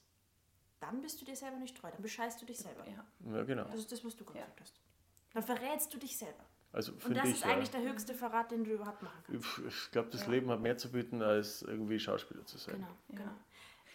dann 0.79 1.01
bist 1.01 1.21
du 1.21 1.25
dir 1.25 1.35
selber 1.35 1.57
nicht 1.57 1.77
treu, 1.77 1.89
dann 1.91 2.01
bescheißt 2.01 2.41
du 2.41 2.45
dich 2.45 2.59
selber. 2.59 2.85
Ja. 2.87 3.05
Ja, 3.33 3.43
genau. 3.43 3.63
Das 3.65 3.75
ist 3.79 3.91
das, 3.91 4.03
was 4.03 4.15
du 4.15 4.25
gerade 4.25 4.39
Ja. 4.39 4.45
gesagt 4.45 4.61
hast. 4.61 4.79
Dann 5.33 5.43
verrätst 5.43 5.93
du 5.93 5.97
dich 5.97 6.17
selber. 6.17 6.45
Also 6.73 6.93
Und 6.93 7.01
finde 7.03 7.19
das 7.19 7.29
ich, 7.29 7.35
ist 7.35 7.41
ja, 7.45 7.51
eigentlich 7.51 7.69
der 7.71 7.81
höchste 7.81 8.13
Verrat, 8.13 8.51
den 8.51 8.63
du 8.63 8.71
überhaupt 8.71 9.01
machen 9.01 9.21
kannst. 9.25 9.59
ich 9.67 9.91
glaube, 9.91 10.09
das 10.09 10.27
Leben 10.27 10.49
hat 10.49 10.61
mehr 10.61 10.77
zu 10.77 10.91
bieten, 10.91 11.21
als 11.21 11.61
irgendwie 11.63 11.99
Schauspieler 11.99 12.45
zu 12.45 12.57
sein. 12.57 12.75
Genau, 12.75 12.87
genau. 13.09 13.31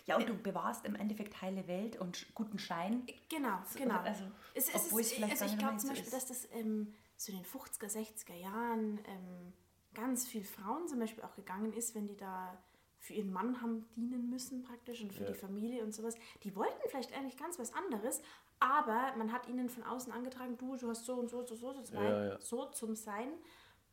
Ja, 0.04 0.16
und 0.16 0.28
du 0.28 0.34
bewahrst 0.34 0.84
im 0.84 0.94
Endeffekt 0.94 1.40
heile 1.42 1.66
Welt 1.66 1.96
und 1.96 2.32
guten 2.34 2.58
Schein. 2.58 3.04
Genau, 3.28 3.58
genau. 3.76 3.98
also, 4.00 4.24
es, 4.54 4.68
es 4.68 4.74
obwohl 4.74 5.00
es 5.00 5.08
ist, 5.08 5.14
vielleicht 5.14 5.42
also 5.42 5.52
ich 5.52 5.58
glaube 5.58 5.76
zum 5.78 5.88
so 5.88 5.88
Beispiel, 5.88 6.06
ist. 6.06 6.12
dass 6.12 6.26
das 6.26 6.48
ähm, 6.52 6.94
so 7.16 7.32
in 7.32 7.38
den 7.38 7.46
50er, 7.46 7.90
60er 7.90 8.34
Jahren 8.34 9.00
ähm, 9.06 9.52
ganz 9.96 10.26
viel 10.28 10.44
Frauen 10.44 10.86
zum 10.88 10.98
Beispiel 11.00 11.24
auch 11.24 11.34
gegangen 11.34 11.72
ist, 11.72 11.94
wenn 11.94 12.06
die 12.06 12.16
da 12.16 12.56
für 12.98 13.14
ihren 13.14 13.32
Mann 13.32 13.60
haben 13.62 13.86
dienen 13.96 14.28
müssen 14.30 14.62
praktisch 14.62 15.00
und 15.02 15.12
für 15.12 15.24
Ja. 15.24 15.30
die 15.30 15.34
Familie 15.34 15.82
und 15.84 15.94
sowas. 15.94 16.14
Die 16.44 16.54
wollten 16.56 16.88
vielleicht 16.88 17.12
eigentlich 17.16 17.36
ganz 17.36 17.58
was 17.58 17.72
anderes, 17.72 18.20
aber 18.60 19.14
man 19.16 19.32
hat 19.32 19.48
ihnen 19.48 19.68
von 19.68 19.82
außen 19.84 20.12
angetragen, 20.12 20.56
du, 20.58 20.76
du 20.76 20.88
hast 20.88 21.04
so 21.04 21.14
und 21.14 21.28
so, 21.30 21.44
so, 21.46 21.54
so, 21.56 21.72
so, 21.72 21.82
zu 21.82 21.92
sein, 21.92 22.04
Ja, 22.04 22.24
ja. 22.30 22.40
so 22.40 22.66
zum 22.66 22.94
Sein. 22.94 23.28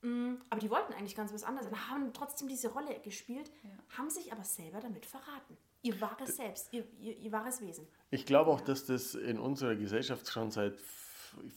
Mm, 0.02 0.36
Aber 0.50 0.60
die 0.60 0.70
wollten 0.70 0.94
eigentlich 0.94 1.16
ganz 1.16 1.34
was 1.34 1.44
anderes 1.44 1.68
und 1.68 1.90
haben 1.90 2.12
trotzdem 2.14 2.48
diese 2.50 2.70
Rolle 2.70 3.00
gespielt, 3.02 3.50
haben 3.98 4.10
sich 4.10 4.32
aber 4.34 4.44
selber 4.44 4.80
damit 4.82 5.06
verraten. 5.06 5.58
Ihr 5.82 6.00
wahres 6.02 6.36
Selbst, 6.38 6.72
ihr, 6.74 6.86
ihr, 7.00 7.18
ihr 7.18 7.32
wahres 7.32 7.62
Wesen. 7.62 7.88
Ich 8.10 8.26
glaube 8.26 8.52
auch, 8.52 8.62
dass 8.62 8.86
das 8.86 9.16
in 9.16 9.38
unserer 9.40 9.76
Gesellschaft 9.76 10.30
schon 10.30 10.50
seit 10.50 10.78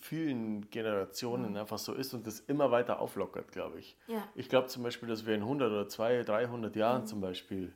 vielen 0.01 0.71
Generationen 0.71 1.57
einfach 1.57 1.79
so 1.79 1.93
ist 1.93 2.15
und 2.15 2.27
das 2.27 2.41
immer 2.41 2.71
weiter 2.71 3.01
auflockert, 3.01 3.53
glaube 3.53 3.79
ich. 3.79 3.97
Ja. 4.07 4.27
Ich 4.35 4.49
glaube 4.49 4.69
zum 4.69 4.83
Beispiel, 4.83 5.09
dass 5.09 5.27
wir 5.27 5.35
in 5.35 5.43
100 5.43 5.71
oder 5.71 5.89
200, 5.89 6.29
300 6.29 6.77
Jahren 6.77 7.07
zum 7.07 7.21
Beispiel 7.21 7.73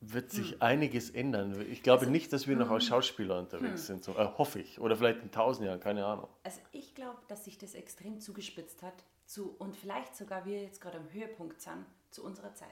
wird 0.00 0.30
sich 0.30 0.62
einiges 0.62 1.10
ändern. 1.10 1.64
Ich 1.70 1.82
glaube 1.82 2.06
nicht, 2.06 2.32
dass 2.32 2.46
wir 2.46 2.56
noch 2.56 2.70
als 2.70 2.84
Schauspieler 2.84 3.38
unterwegs 3.38 3.86
sind. 3.86 4.04
So, 4.04 4.12
äh, 4.12 4.28
hoffe 4.36 4.60
ich. 4.60 4.78
Oder 4.78 4.96
vielleicht 4.96 5.18
in 5.22 5.30
1000 5.30 5.66
Jahren, 5.66 5.80
keine 5.80 6.04
Ahnung. 6.04 6.28
Also 6.44 6.60
ich 6.72 6.94
glaube, 6.94 7.18
dass 7.28 7.44
sich 7.44 7.58
das 7.58 7.74
extrem 7.74 8.20
zugespitzt 8.20 8.82
hat 8.82 9.04
zu, 9.24 9.56
und 9.58 9.76
vielleicht 9.76 10.14
sogar 10.14 10.44
wir 10.44 10.62
jetzt 10.62 10.80
gerade 10.80 10.98
am 10.98 11.12
Höhepunkt 11.12 11.60
sind 11.60 11.86
zu 12.10 12.24
unserer 12.24 12.54
Zeit. 12.54 12.68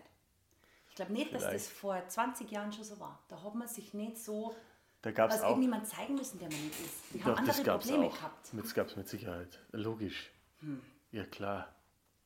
Ich 0.88 0.94
glaube 0.94 1.12
nicht, 1.12 1.34
dass 1.34 1.42
das 1.42 1.66
Vielleicht. 1.66 1.68
vor 1.70 2.08
20 2.08 2.50
Jahren 2.52 2.72
schon 2.72 2.84
so 2.84 3.00
war. 3.00 3.20
Da 3.28 3.42
hat 3.42 3.54
man 3.56 3.66
sich 3.66 3.94
nicht 3.94 4.16
so 4.16 4.54
Da 5.04 5.10
gab 5.10 5.30
es 5.30 5.42
auch. 5.42 5.50
irgendjemand 5.50 5.86
zeigen 5.86 6.14
müssen, 6.14 6.38
der 6.38 6.50
man 6.50 6.64
nicht 6.64 6.80
ist. 6.80 6.94
Die 7.12 7.22
haben 7.22 7.32
Doch, 7.32 7.38
andere 7.38 7.56
das 7.56 7.64
gab 7.64 7.80
es 7.82 7.86
Probleme 7.88 8.10
auch. 8.10 8.16
gehabt. 8.16 8.48
Das 8.54 8.74
gab 8.74 8.88
es 8.88 8.96
mit 8.96 9.06
Sicherheit. 9.06 9.60
Logisch. 9.72 10.32
Ja, 11.12 11.24
klar. 11.26 11.74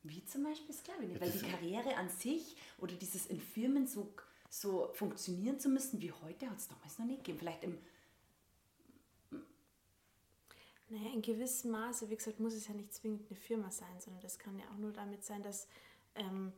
Wie 0.03 0.23
zum 0.23 0.43
Beispiel, 0.43 0.73
nicht. 0.73 0.87
Ja, 0.87 1.19
Weil 1.19 1.29
die 1.31 1.45
Karriere 1.45 1.97
an 1.97 2.07
sich 2.07 2.55
oder 2.77 2.93
dieses 2.95 3.25
in 3.25 3.41
Firmen 3.41 3.85
so 3.85 4.13
so 4.49 4.91
funktionieren 4.93 5.59
zu 5.59 5.67
müssen 5.67 6.01
wie 6.01 6.11
heute, 6.11 6.49
hat 6.49 6.57
es 6.57 6.69
damals 6.69 6.97
noch 6.97 7.05
nicht 7.05 7.19
gegeben. 7.23 7.39
Vielleicht 7.39 7.63
im 7.65 7.77
Naja, 10.87 11.11
in 11.13 11.21
gewissem 11.21 11.71
Maße, 11.71 12.09
wie 12.09 12.15
gesagt, 12.15 12.39
muss 12.39 12.53
es 12.53 12.67
ja 12.67 12.73
nicht 12.73 12.93
zwingend 12.93 13.29
eine 13.29 13.37
Firma 13.37 13.69
sein, 13.69 13.99
sondern 13.99 14.21
das 14.21 14.39
kann 14.39 14.57
ja 14.57 14.65
auch 14.71 14.77
nur 14.77 14.91
damit 14.93 15.23
sein, 15.23 15.43
dass 15.43 15.67
ähm, 16.15 16.53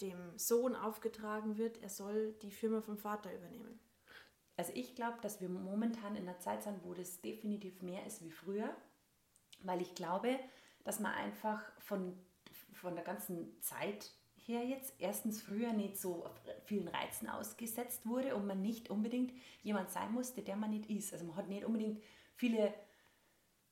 dem 0.00 0.36
Sohn 0.36 0.74
aufgetragen 0.74 1.58
wird, 1.58 1.80
er 1.82 1.90
soll 1.90 2.32
die 2.42 2.50
Firma 2.50 2.80
vom 2.80 2.96
Vater 2.96 3.32
übernehmen. 3.32 3.78
Also 4.62 4.74
ich 4.76 4.94
glaube, 4.94 5.18
dass 5.22 5.40
wir 5.40 5.48
momentan 5.48 6.14
in 6.14 6.22
einer 6.22 6.38
Zeit 6.38 6.62
sind, 6.62 6.84
wo 6.84 6.94
das 6.94 7.20
definitiv 7.20 7.82
mehr 7.82 8.06
ist 8.06 8.22
wie 8.22 8.30
früher, 8.30 8.72
weil 9.64 9.82
ich 9.82 9.96
glaube, 9.96 10.38
dass 10.84 11.00
man 11.00 11.12
einfach 11.14 11.60
von, 11.80 12.16
von 12.72 12.94
der 12.94 13.02
ganzen 13.02 13.60
Zeit 13.60 14.12
her 14.36 14.64
jetzt 14.64 14.94
erstens 15.00 15.42
früher 15.42 15.72
nicht 15.72 16.00
so 16.00 16.30
vielen 16.62 16.86
Reizen 16.86 17.28
ausgesetzt 17.28 18.06
wurde 18.06 18.36
und 18.36 18.46
man 18.46 18.62
nicht 18.62 18.88
unbedingt 18.88 19.32
jemand 19.64 19.90
sein 19.90 20.12
musste, 20.12 20.42
der 20.42 20.54
man 20.54 20.70
nicht 20.70 20.88
ist. 20.88 21.12
Also 21.12 21.24
man 21.24 21.34
hat 21.34 21.48
nicht 21.48 21.64
unbedingt 21.64 22.00
viele 22.36 22.72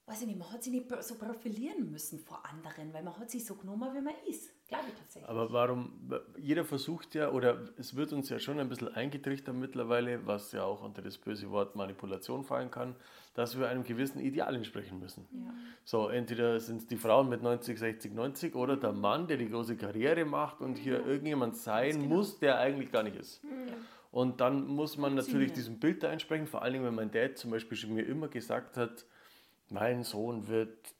weiß 0.06 0.22
ich 0.22 0.26
nicht, 0.26 0.40
man 0.40 0.50
hat 0.50 0.64
sich 0.64 0.72
nicht 0.72 0.90
so 1.04 1.14
profilieren 1.14 1.88
müssen 1.88 2.18
vor 2.18 2.44
anderen, 2.44 2.92
weil 2.92 3.04
man 3.04 3.16
hat 3.16 3.30
sich 3.30 3.46
so 3.46 3.54
genommen, 3.54 3.94
wie 3.94 4.00
man 4.00 4.14
ist. 4.28 4.50
Glaube 4.70 4.84
ich 4.88 4.94
tatsächlich. 4.94 5.28
Aber 5.28 5.52
warum, 5.52 5.92
jeder 6.38 6.64
versucht 6.64 7.16
ja, 7.16 7.30
oder 7.32 7.58
es 7.76 7.96
wird 7.96 8.12
uns 8.12 8.28
ja 8.28 8.38
schon 8.38 8.60
ein 8.60 8.68
bisschen 8.68 8.86
eingetrichtert 8.86 9.54
mittlerweile, 9.54 10.24
was 10.28 10.52
ja 10.52 10.62
auch 10.62 10.84
unter 10.84 11.02
das 11.02 11.18
böse 11.18 11.50
Wort 11.50 11.74
Manipulation 11.74 12.44
fallen 12.44 12.70
kann, 12.70 12.94
dass 13.34 13.58
wir 13.58 13.68
einem 13.68 13.82
gewissen 13.82 14.20
Ideal 14.20 14.54
entsprechen 14.54 15.00
müssen. 15.00 15.26
Ja. 15.32 15.52
So, 15.84 16.08
entweder 16.08 16.60
sind 16.60 16.82
es 16.82 16.86
die 16.86 16.96
Frauen 16.96 17.28
mit 17.28 17.42
90, 17.42 17.80
60, 17.80 18.14
90 18.14 18.54
oder 18.54 18.76
der 18.76 18.92
Mann, 18.92 19.26
der 19.26 19.38
die 19.38 19.50
große 19.50 19.76
Karriere 19.76 20.24
macht 20.24 20.60
und 20.60 20.78
hier 20.78 21.04
irgendjemand 21.04 21.56
sein 21.56 22.02
genau. 22.02 22.14
muss, 22.14 22.38
der 22.38 22.58
eigentlich 22.58 22.92
gar 22.92 23.02
nicht 23.02 23.16
ist. 23.16 23.42
Ja. 23.42 23.74
Und 24.12 24.40
dann 24.40 24.68
muss 24.68 24.96
man 24.96 25.16
natürlich 25.16 25.52
diesem 25.52 25.80
Bild 25.80 26.04
da 26.04 26.12
entsprechen, 26.12 26.46
vor 26.46 26.62
allem 26.62 26.84
wenn 26.84 26.94
mein 26.94 27.10
Dad 27.10 27.38
zum 27.38 27.50
Beispiel 27.50 27.76
schon 27.76 27.94
mir 27.94 28.02
immer 28.02 28.28
gesagt 28.28 28.76
hat, 28.76 29.04
mein 29.68 30.04
Sohn 30.04 30.46
wird, 30.46 30.94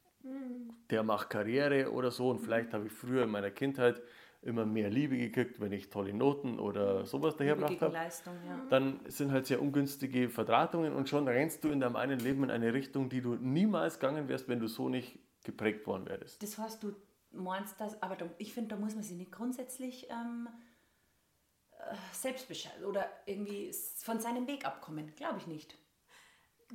der 0.91 1.03
macht 1.03 1.31
Karriere 1.31 1.93
oder 1.93 2.11
so. 2.11 2.31
Und 2.31 2.41
vielleicht 2.41 2.73
habe 2.73 2.87
ich 2.87 2.93
früher 2.93 3.25
in 3.25 3.31
meiner 3.31 3.50
Kindheit 3.50 4.03
immer 4.43 4.65
mehr 4.65 4.89
Liebe 4.89 5.19
gekriegt, 5.19 5.61
wenn 5.61 5.73
ich 5.73 5.91
tolle 5.91 6.15
Noten 6.15 6.59
oder 6.59 7.05
sowas 7.05 7.37
dahergebracht 7.37 7.73
Gegen 7.73 7.83
habe. 7.83 7.95
Leistung, 7.95 8.35
ja. 8.47 8.59
Dann 8.71 9.00
sind 9.07 9.33
halt 9.33 9.47
sehr 9.47 9.61
ungünstige 9.61 10.31
Verdrahtungen 10.31 10.95
und 10.95 11.09
schon 11.09 11.29
rennst 11.29 11.62
du 11.65 11.69
in 11.69 11.81
deinem 11.81 11.97
einen 11.97 12.19
Leben 12.19 12.45
in 12.45 12.50
eine 12.50 12.73
Richtung, 12.73 13.11
die 13.11 13.21
du 13.21 13.35
niemals 13.35 13.99
gegangen 13.99 14.29
wärst, 14.29 14.49
wenn 14.49 14.61
du 14.61 14.67
so 14.67 14.89
nicht 14.89 15.19
geprägt 15.45 15.87
worden 15.87 16.07
wärst. 16.07 16.43
Das 16.43 16.57
heißt, 16.57 16.83
du 16.83 16.95
meinst 17.33 17.81
das, 17.81 18.03
aber 18.03 18.17
da, 18.17 18.31
ich 18.39 18.55
finde, 18.55 18.71
da 18.71 18.77
muss 18.77 18.95
man 18.95 19.05
sich 19.05 19.17
nicht 19.17 19.33
grundsätzlich 19.33 20.09
ähm, 20.11 20.49
äh, 21.73 21.95
selbst 22.12 22.49
bescheiden 22.49 22.87
oder 22.87 23.07
irgendwie 23.27 23.71
von 23.99 24.21
seinem 24.21 24.47
Weg 24.47 24.65
abkommen. 24.65 25.15
Glaube 25.17 25.39
ich 25.39 25.47
nicht. 25.47 25.77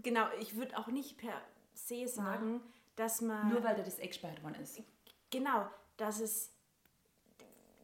Genau, 0.03 0.27
ich 0.39 0.55
würde 0.55 0.77
auch 0.77 0.87
nicht 0.87 1.17
per 1.17 1.41
se 1.73 2.07
sagen, 2.07 2.61
dass 2.95 3.21
man. 3.21 3.49
Nur 3.49 3.63
weil 3.63 3.75
da 3.75 3.83
das 3.83 3.99
eingespeichert 3.99 4.43
worden 4.43 4.55
ist. 4.61 4.81
Genau, 5.29 5.67
dass 5.97 6.19
es 6.19 6.51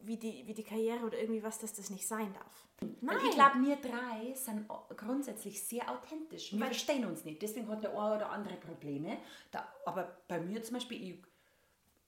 wie 0.02 0.16
die, 0.16 0.46
wie 0.46 0.54
die 0.54 0.64
Karriere 0.64 1.04
oder 1.04 1.18
irgendwie 1.18 1.42
was, 1.42 1.58
dass 1.58 1.72
das 1.72 1.90
nicht 1.90 2.06
sein 2.06 2.32
darf. 2.32 2.66
Weil 3.00 3.18
ich 3.18 3.30
glaube, 3.30 3.62
wir 3.64 3.76
drei 3.76 4.34
sind 4.34 4.66
grundsätzlich 4.96 5.62
sehr 5.62 5.88
authentisch. 5.90 6.52
Wir 6.52 6.66
verstehen 6.66 7.04
uns 7.04 7.24
nicht. 7.24 7.40
Deswegen 7.40 7.68
hat 7.68 7.82
der 7.82 7.90
eine 7.90 8.16
oder 8.16 8.30
andere 8.30 8.56
Probleme. 8.56 9.18
Da, 9.50 9.72
aber 9.86 10.16
bei 10.26 10.40
mir 10.40 10.62
zum 10.62 10.74
Beispiel, 10.74 11.00
ich, 11.02 11.22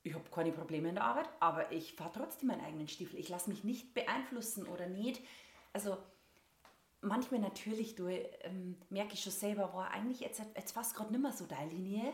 ich 0.02 0.14
habe 0.14 0.28
keine 0.30 0.50
Probleme 0.52 0.88
in 0.88 0.96
der 0.96 1.04
Arbeit, 1.04 1.28
aber 1.38 1.70
ich 1.70 1.94
fahre 1.94 2.12
trotzdem 2.12 2.48
meinen 2.48 2.64
eigenen 2.64 2.88
Stiefel. 2.88 3.18
Ich 3.20 3.28
lasse 3.28 3.50
mich 3.50 3.62
nicht 3.62 3.94
beeinflussen 3.94 4.66
oder 4.66 4.88
nicht. 4.88 5.22
Also 5.72 5.96
manchmal 7.00 7.40
natürlich 7.40 7.94
du, 7.94 8.08
ähm, 8.08 8.76
merke 8.90 9.14
ich 9.14 9.22
schon 9.22 9.32
selber, 9.32 9.72
war 9.74 9.90
eigentlich 9.90 10.20
jetzt, 10.20 10.42
jetzt 10.56 10.72
fast 10.72 10.96
gerade 10.96 11.12
nicht 11.12 11.22
mehr 11.22 11.32
so 11.32 11.46
deine 11.46 11.70
Linie. 11.70 12.12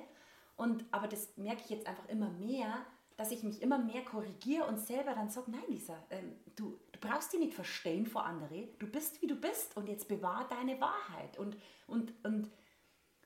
Und, 0.60 0.84
aber 0.90 1.08
das 1.08 1.36
merke 1.36 1.62
ich 1.64 1.70
jetzt 1.70 1.86
einfach 1.86 2.06
immer 2.08 2.28
mehr, 2.28 2.84
dass 3.16 3.30
ich 3.30 3.42
mich 3.42 3.62
immer 3.62 3.78
mehr 3.78 4.02
korrigiere 4.04 4.64
und 4.64 4.78
selber 4.78 5.14
dann 5.14 5.28
sage, 5.30 5.50
nein 5.50 5.64
Lisa, 5.68 5.94
ähm, 6.10 6.34
du, 6.56 6.78
du 6.92 7.00
brauchst 7.00 7.32
dich 7.32 7.40
nicht 7.40 7.54
verstehen 7.54 8.06
vor 8.06 8.24
anderen. 8.26 8.68
Du 8.78 8.86
bist, 8.86 9.20
wie 9.22 9.26
du 9.26 9.36
bist 9.36 9.76
und 9.76 9.88
jetzt 9.88 10.06
bewahr 10.08 10.46
deine 10.50 10.78
Wahrheit 10.80 11.38
und, 11.38 11.56
und, 11.86 12.12
und, 12.24 12.50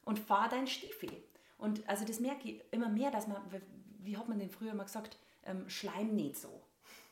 und 0.05 0.19
fahr 0.19 0.49
dein 0.49 0.67
Stiefel. 0.69 1.11
Und 1.59 1.89
also 1.89 2.05
das 2.05 2.21
merke 2.21 2.49
ich 2.49 2.63
immer 2.73 2.89
mehr, 2.89 3.11
dass 3.11 3.27
man, 3.27 3.37
wie 4.01 4.17
hat 4.17 4.29
man 4.29 4.39
denn 4.39 4.51
früher 4.51 4.75
mal 4.75 4.85
gesagt, 4.85 5.17
ähm, 5.45 5.69
Schleim 5.69 6.15
nicht 6.15 6.37
so. 6.37 6.49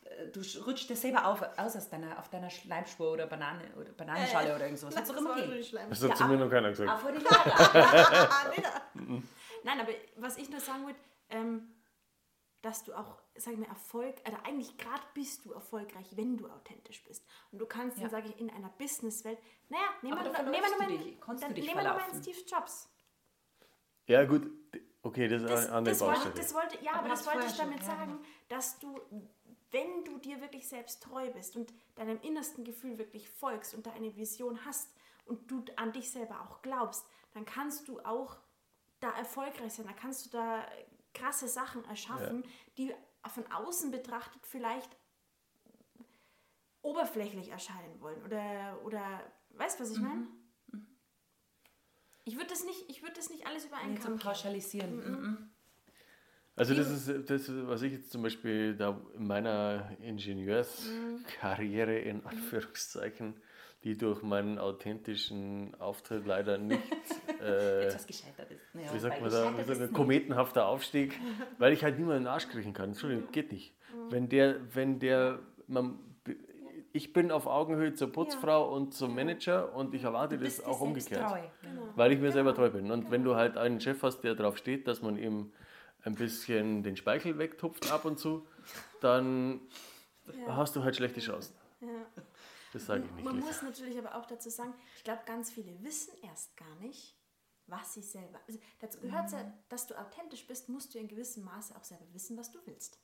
Äh, 0.05 0.29
Du 0.33 0.41
sch- 0.41 0.65
rutschst 0.65 0.89
dir 0.91 0.97
selber 0.97 1.27
auf, 1.27 1.43
aus 1.57 1.77
aus 1.77 1.89
deiner, 1.89 2.19
auf 2.19 2.29
deiner 2.31 2.51
Schleimspur 2.51 3.13
oder 3.13 3.27
Banane 3.27 3.65
oder 3.77 3.91
Bananenschale 3.93 4.55
oder 4.55 4.65
irgendwas. 4.67 4.95
Was 4.97 5.11
auch 5.11 5.17
immer 5.17 5.35
geht. 5.37 5.73
Das 5.91 6.03
hat 6.03 6.17
zu 6.17 6.25
mir 6.27 6.37
noch 6.37 6.51
keiner 6.51 6.71
gesagt. 6.71 6.91
Auch 6.91 6.99
vor 6.99 7.13
die 7.13 7.19
Lager. 7.19 8.83
Nein, 9.65 9.81
aber 9.81 9.93
was 10.17 10.37
ich 10.39 10.49
nur 10.51 10.61
sagen 10.61 10.87
würde, 10.87 10.99
ähm, 11.31 11.75
dass 12.63 12.85
du 12.85 12.95
auch, 12.95 13.19
sag 13.35 13.55
ich 13.55 13.59
mal, 13.59 13.67
Erfolg, 13.69 14.21
oder 14.27 14.45
eigentlich 14.47 14.77
gerade 14.79 15.03
bist 15.15 15.45
du 15.45 15.53
erfolgreich, 15.53 16.07
wenn 16.17 16.37
du 16.37 16.49
authentisch 16.49 17.03
bist. 17.05 17.25
Und 17.51 17.59
du 17.59 17.67
kannst 17.67 17.97
Ja. 17.97 18.03
dann, 18.05 18.11
sage 18.13 18.29
ich, 18.29 18.39
in 18.39 18.51
einer 18.51 18.69
Businesswelt, 18.71 19.39
naja, 19.69 19.83
nehmen 20.03 20.17
wir, 20.17 20.23
nur 20.25 20.33
du 20.33 20.37
dann 20.39 20.51
nehmen 20.51 20.63
wir 20.65 20.71
nur 20.71 20.79
meinen 20.79 21.67
verlaufen. 21.75 22.23
Steve 22.23 22.39
Jobs. 22.47 22.89
Ja, 24.07 24.25
gut, 24.25 24.49
okay, 25.03 25.27
das 25.29 25.43
ist 25.43 25.51
Das, 25.51 25.67
eine 25.67 25.75
andere 25.77 25.93
das, 25.95 26.01
wollte, 26.03 26.15
Baustelle. 26.21 26.35
das 26.37 26.55
wollte, 26.55 26.85
ja, 26.85 26.91
Aber 26.93 27.01
aber 27.01 27.09
das 27.09 27.19
hast 27.21 27.27
wollte 27.35 27.47
ich 27.47 27.57
damit 27.57 27.79
schon, 27.81 27.89
ja, 27.89 27.97
sagen, 27.97 28.25
dass 28.49 28.79
du, 28.79 29.01
wenn 29.71 30.05
du 30.05 30.19
dir 30.19 30.41
wirklich 30.41 30.69
selbst 30.69 31.03
treu 31.03 31.31
bist 31.33 31.57
und 31.57 31.73
deinem 31.97 32.21
innersten 32.21 32.65
Gefühl 32.65 32.99
wirklich 32.99 33.29
folgst 33.29 33.75
und 33.75 33.87
da 33.87 33.93
eine 33.93 34.15
Vision 34.17 34.65
hast 34.65 34.89
und 35.25 35.51
du 35.51 35.65
an 35.77 35.93
dich 35.93 36.11
selber 36.11 36.41
auch 36.43 36.63
glaubst, 36.63 37.07
dann 37.33 37.45
kannst 37.45 37.89
du 37.89 37.99
auch 38.01 38.37
da 39.03 39.11
erfolgreich 39.17 39.73
sein, 39.73 39.87
dann 39.87 39.97
kannst 39.97 40.27
du 40.27 40.31
da 40.31 40.65
krasse 41.15 41.49
Sachen 41.49 41.85
erschaffen, 41.87 42.45
die 42.79 42.95
von 43.35 43.51
außen 43.53 43.91
betrachtet 43.91 44.47
vielleicht 44.47 44.97
oberflächlich 46.83 47.49
erscheinen 47.51 48.01
wollen 48.01 48.23
oder, 48.25 48.81
oder 48.85 49.21
weißt 49.51 49.79
du, 49.79 49.85
was 49.85 49.91
ich 49.93 49.99
Mhm. 49.99 50.05
meine? 50.05 50.27
Ich 52.25 52.37
würde 52.37 52.47
das, 52.51 52.65
nicht- 52.65 52.89
ich 52.89 53.03
würd 53.03 53.17
das 53.17 53.31
nicht 53.31 53.47
alles 53.47 53.65
über 53.67 53.77
einen 53.77 53.93
Nicht 53.95 54.03
Kamm 54.03 54.13
zum 54.13 54.19
kehren. 54.21 54.33
Pauschalisieren. 54.35 54.97
Mhm. 54.97 55.51
Also 56.55 56.75
das 56.75 56.89
ist 56.91 57.31
das, 57.31 57.49
was 57.67 57.83
ich 57.83 57.93
jetzt 57.93 58.13
zum 58.13 58.23
Beispiel 58.23 58.77
da 58.77 59.01
in 59.15 59.27
meiner 59.27 59.97
Ingenieurskarriere 60.01 61.99
in 61.99 62.25
Anführungszeichen, 62.27 63.43
die 63.85 63.99
durch 63.99 64.23
meinen 64.23 64.59
authentischen 64.59 65.75
Auftritt 65.81 66.27
leider 66.27 66.59
nicht, 66.59 66.83
äh, 67.43 67.87
Etwas 67.87 68.07
gescheitert 68.07 68.51
ist. 68.51 68.75
Naja, 68.75 68.95
wie 68.95 68.99
sagt 68.99 69.21
man 69.21 69.31
da, 69.31 69.45
gescheitert 69.45 69.69
wie 69.69 69.75
so 69.75 69.83
ein 69.83 69.89
ist 69.89 69.95
kometenhafter 69.95 70.67
Aufstieg, 70.67 71.19
weil 71.59 71.73
ich 71.73 71.83
halt 71.83 71.99
niemanden 71.99 72.19
in 72.19 72.25
den 72.25 72.33
Arsch 72.33 72.49
kriechen 72.49 72.73
kann. 72.73 72.91
Entschuldigung, 72.91 73.31
geht 73.33 73.51
nicht. 73.51 73.75
Wenn 74.09 74.29
der, 74.29 74.57
wenn 74.75 74.99
der, 74.99 75.41
man, 75.67 75.99
ich 76.93 77.13
bin 77.13 77.31
auf 77.31 77.47
Augenhöhe 77.47 77.95
zur 77.95 78.13
Putzfrau 78.13 78.73
und 78.73 78.95
zum 78.95 79.15
Manager 79.15 79.75
und 79.75 79.95
ich 79.95 80.05
erwarte 80.05 80.39
das 80.39 80.65
auch 80.65 80.81
umgekehrt. 80.81 81.29
Treu. 81.29 81.41
Genau. 81.63 81.89
Weil 81.97 82.13
ich 82.13 82.21
mir 82.21 82.33
selber 82.33 82.55
treu 82.55 82.71
bin. 82.71 82.91
Und 82.91 83.11
wenn 83.11 83.25
du 83.25 83.35
halt 83.35 83.57
einen 83.57 83.81
Chef 83.81 84.03
hast, 84.03 84.21
der 84.21 84.35
darauf 84.35 84.57
steht, 84.57 84.87
dass 84.87 85.03
man 85.03 85.17
ihm 85.17 85.53
ein 86.05 86.15
bisschen 86.15 86.83
den 86.83 86.97
Speichel 86.97 87.39
wegtupft 87.39 87.91
ab 87.91 88.05
und 88.05 88.19
zu, 88.19 88.47
dann 89.01 89.61
hast 90.49 90.77
du 90.77 90.85
halt 90.85 90.97
schlechte 90.97 91.21
Chancen. 91.21 91.55
Ja. 91.81 92.23
Das 92.73 92.87
sage 92.87 93.05
ich 93.05 93.11
nicht. 93.13 93.25
Man 93.25 93.37
Lisa. 93.37 93.47
muss 93.47 93.63
natürlich 93.63 93.99
aber 93.99 94.15
auch 94.15 94.27
dazu 94.27 94.49
sagen, 94.51 94.75
ich 94.97 95.05
glaube, 95.05 95.23
ganz 95.27 95.51
viele 95.51 95.83
wissen 95.83 96.15
erst 96.23 96.57
gar 96.57 96.75
nicht, 96.77 97.17
was 97.67 97.95
sie 97.95 98.03
selber. 98.03 98.41
Also 98.49 98.59
dazu 98.81 99.01
gehört 99.01 99.31
Mhm. 99.31 99.37
ja, 99.39 99.53
dass 99.69 99.87
du 99.87 99.99
authentisch 99.99 100.47
bist, 100.47 100.69
musst 100.69 100.95
du 100.95 100.99
in 100.99 101.09
gewissem 101.09 101.45
Maße 101.45 101.77
auch 101.77 101.85
selber 101.85 102.07
wissen, 102.13 102.37
was 102.37 102.51
du 102.51 102.59
willst. 102.67 102.99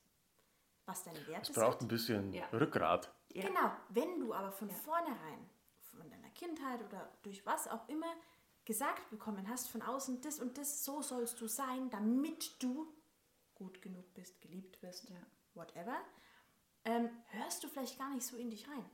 Was 0.85 1.03
deine 1.03 1.25
Werte 1.27 1.51
Es 1.51 1.55
braucht 1.57 1.77
ein 1.77 1.81
sind. 1.81 1.87
bisschen 1.89 2.33
Ja. 2.33 2.47
Rückgrat. 2.47 3.13
Ja. 3.33 3.47
Genau, 3.47 3.71
wenn 3.89 4.19
du 4.19 4.33
aber 4.33 4.51
von 4.51 4.71
vornherein, 4.71 5.49
von 5.91 6.09
deiner 6.09 6.29
Kindheit 6.31 6.83
oder 6.83 7.11
durch 7.21 7.45
was 7.45 7.67
auch 7.67 7.87
immer, 7.89 8.11
gesagt 8.65 9.09
bekommen 9.11 9.47
hast 9.47 9.69
von 9.69 9.81
außen, 9.83 10.21
das 10.21 10.39
und 10.39 10.57
das, 10.57 10.83
so 10.83 11.01
sollst 11.01 11.39
du 11.41 11.47
sein, 11.47 11.89
damit 11.91 12.61
du 12.61 12.91
gut 13.55 13.81
genug 13.81 14.13
bist, 14.15 14.41
geliebt 14.41 14.81
wirst, 14.81 15.09
Ja. 15.09 15.17
whatever, 15.53 15.97
ähm, 16.85 17.09
hörst 17.27 17.63
du 17.63 17.67
vielleicht 17.67 17.97
gar 17.97 18.09
nicht 18.13 18.25
so 18.25 18.37
in 18.37 18.49
dich 18.49 18.67
rein. 18.67 18.85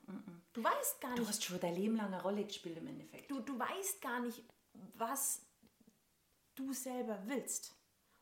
Du 0.53 0.63
weißt 0.63 1.01
gar 1.01 1.13
Du 1.15 1.21
nicht, 1.21 1.29
hast 1.29 1.43
schon 1.43 1.59
dein 1.59 1.75
Leben 1.75 1.95
lang 1.95 2.07
eine 2.07 2.21
Rolle 2.21 2.43
gespielt 2.45 2.77
im 2.77 2.87
Endeffekt. 2.87 3.29
du, 3.29 3.39
du 3.39 3.57
weißt 3.57 4.01
gar 4.01 4.19
nicht, 4.19 4.43
was 4.95 5.45
du 6.55 6.73
selber 6.73 7.21
willst. 7.25 7.75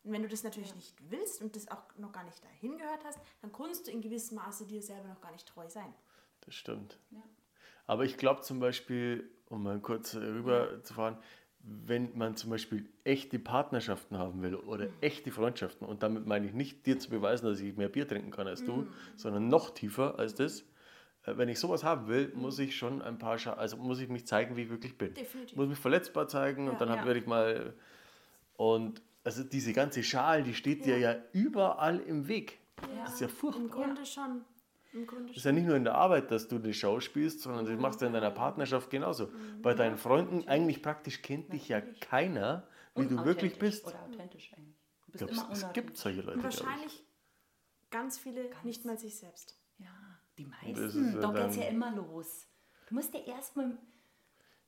Und 0.04 0.12
wenn 0.12 0.22
du 0.22 0.28
das 0.28 0.44
natürlich 0.44 0.76
nicht 0.76 0.96
willst 1.10 1.42
und 1.42 1.56
das 1.56 1.70
auch 1.70 1.84
noch 1.96 2.12
gar 2.12 2.26
nicht 2.26 2.44
dahin 2.44 2.78
gehört 2.78 3.06
hast, 3.06 3.20
dann 3.42 3.54
kannst 3.54 3.88
du 3.88 3.92
in 3.92 4.02
gewissem 4.02 4.36
Maße 4.36 4.66
dir 4.66 4.82
selber 4.82 5.08
noch 5.08 5.22
gar 5.22 5.32
nicht 5.32 5.48
treu 5.48 5.68
sein. 5.70 5.94
Das 6.42 6.56
stimmt. 6.56 7.00
Ja. 7.12 7.24
Aber 7.86 8.04
ich 8.04 8.18
glaube 8.18 8.42
zum 8.42 8.60
Beispiel, 8.60 9.32
um 9.46 9.64
mal 9.64 9.80
kurz 9.80 10.16
rüber 10.16 10.84
zu 10.84 10.94
fahren, 10.94 11.18
wenn 11.64 12.16
man 12.18 12.36
zum 12.36 12.50
Beispiel 12.50 12.86
echte 13.06 13.40
Partnerschaften 13.40 14.18
haben 14.18 14.42
will 14.42 14.56
oder 14.56 14.90
echte 15.00 15.32
Freundschaften, 15.32 15.88
und 15.88 16.04
damit 16.04 16.26
meine 16.28 16.46
ich 16.46 16.54
nicht 16.54 16.86
dir 16.86 17.00
zu 17.00 17.10
beweisen, 17.10 17.46
dass 17.46 17.60
ich 17.62 17.76
mehr 17.78 17.90
Bier 17.90 18.08
trinken 18.08 18.32
kann 18.32 18.48
als 18.48 18.66
du, 18.66 18.88
sondern 19.16 19.48
noch 19.48 19.70
tiefer 19.70 20.20
als 20.20 20.36
das, 20.36 20.66
äh, 21.26 21.38
wenn 21.38 21.50
ich 21.50 21.60
sowas 21.60 21.84
haben 21.84 22.08
will, 22.08 22.34
muss 22.36 22.60
ich 22.60 22.76
schon 22.76 23.02
ein 23.02 23.18
paar, 23.18 23.38
Scha 23.38 23.54
also 23.54 23.78
muss 23.78 24.00
ich 24.00 24.10
mich 24.10 24.28
zeigen, 24.28 24.56
wie 24.58 24.64
ich 24.64 24.70
wirklich 24.70 24.98
bin. 24.98 25.14
Definitiv. 25.14 25.58
Muss 25.58 25.68
mich 25.68 25.80
verletzbar 25.80 26.28
zeigen 26.28 26.70
und 26.70 26.80
dann 26.82 26.90
ja. 26.90 27.06
werde 27.06 27.20
ich 27.20 27.26
mal. 27.26 27.74
Und 28.58 29.02
also 29.24 29.44
diese 29.44 29.72
ganze 29.74 30.04
Schal, 30.04 30.44
die 30.44 30.54
steht 30.54 30.86
dir 30.86 30.98
ja 30.98 31.16
überall 31.32 32.00
im 32.02 32.28
Weg. 32.28 32.60
Das 33.04 33.14
ist 33.14 33.22
ja 33.22 33.28
Im 33.28 33.34
furchtbar. 33.34 33.86
Grunde 33.86 34.06
schon. 34.06 34.42
Im 34.94 35.08
Grunde 35.08 35.28
Das 35.30 35.38
ist 35.38 35.46
ja 35.46 35.52
nicht 35.52 35.66
nur 35.66 35.76
in 35.76 35.84
der 35.84 35.96
Arbeit, 35.96 36.30
dass 36.32 36.48
du 36.48 36.58
eine 36.58 36.74
Show 36.74 37.00
spielst, 37.00 37.42
sondern 37.42 37.66
das 37.66 37.80
machst 37.80 38.02
du 38.02 38.06
in 38.06 38.14
deiner 38.14 38.32
Partnerschaft 38.32 38.90
genauso. 38.90 39.32
Bei 39.62 39.74
deinen 39.74 39.98
Freunden 39.98 40.48
eigentlich 40.48 40.82
praktisch 40.82 41.22
kennt 41.22 41.52
dich 41.52 41.68
ja 41.68 41.82
keiner, 41.82 42.68
wie 42.96 43.08
du 43.08 43.26
wirklich 43.26 43.58
bist. 43.58 43.86
Oder 43.88 44.04
authentisch 44.04 44.54
eigentlich. 44.54 44.78
Du 45.08 45.14
Ich 45.14 45.20
bist 45.20 45.34
glaube, 45.34 45.54
immer 45.54 45.68
es, 45.68 45.74
gibt 45.74 45.98
solche 45.98 46.22
Leute, 46.22 46.38
Und 46.38 46.44
wahrscheinlich 46.44 47.04
ganz 47.90 48.20
viele 48.20 48.50
nicht 48.64 48.86
mal 48.86 48.98
sich 48.98 49.18
selbst. 49.18 49.58
Ja, 49.80 49.90
die 50.38 50.46
meisten. 50.46 51.20
Da 51.20 51.32
geht 51.32 51.50
es 51.50 51.56
ja 51.58 51.66
immer 51.66 51.92
los. 51.96 52.48
Du 52.88 52.96
musst 52.96 53.14
ja 53.14 53.22
erstmal 53.22 53.78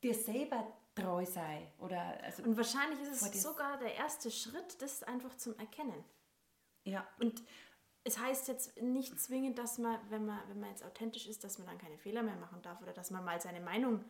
dir 0.01 0.13
selber 0.13 0.65
treu 0.95 1.25
sein. 1.25 1.67
Oder, 1.79 2.23
also, 2.23 2.43
Und 2.43 2.57
wahrscheinlich 2.57 2.99
ist 3.01 3.21
es 3.21 3.41
sogar 3.43 3.77
der 3.77 3.95
erste 3.95 4.31
Schritt, 4.31 4.81
das 4.81 5.03
einfach 5.03 5.35
zum 5.37 5.57
Erkennen. 5.59 6.03
ja, 6.83 7.07
Und 7.19 7.43
es 8.05 8.19
heißt 8.19 8.47
jetzt 8.47 8.79
nicht 8.81 9.19
zwingend, 9.19 9.57
dass 9.57 9.79
man, 9.79 9.99
wenn 10.09 10.25
man, 10.25 10.39
wenn 10.47 10.59
man 10.59 10.69
jetzt 10.69 10.85
authentisch 10.85 11.27
ist, 11.27 11.43
dass 11.43 11.57
man 11.57 11.67
dann 11.67 11.79
keine 11.79 11.97
Fehler 11.97 12.21
mehr 12.21 12.35
machen 12.35 12.61
darf 12.61 12.81
oder 12.81 12.93
dass 12.93 13.09
man 13.09 13.25
mal 13.25 13.41
seine 13.41 13.59
Meinung 13.59 14.05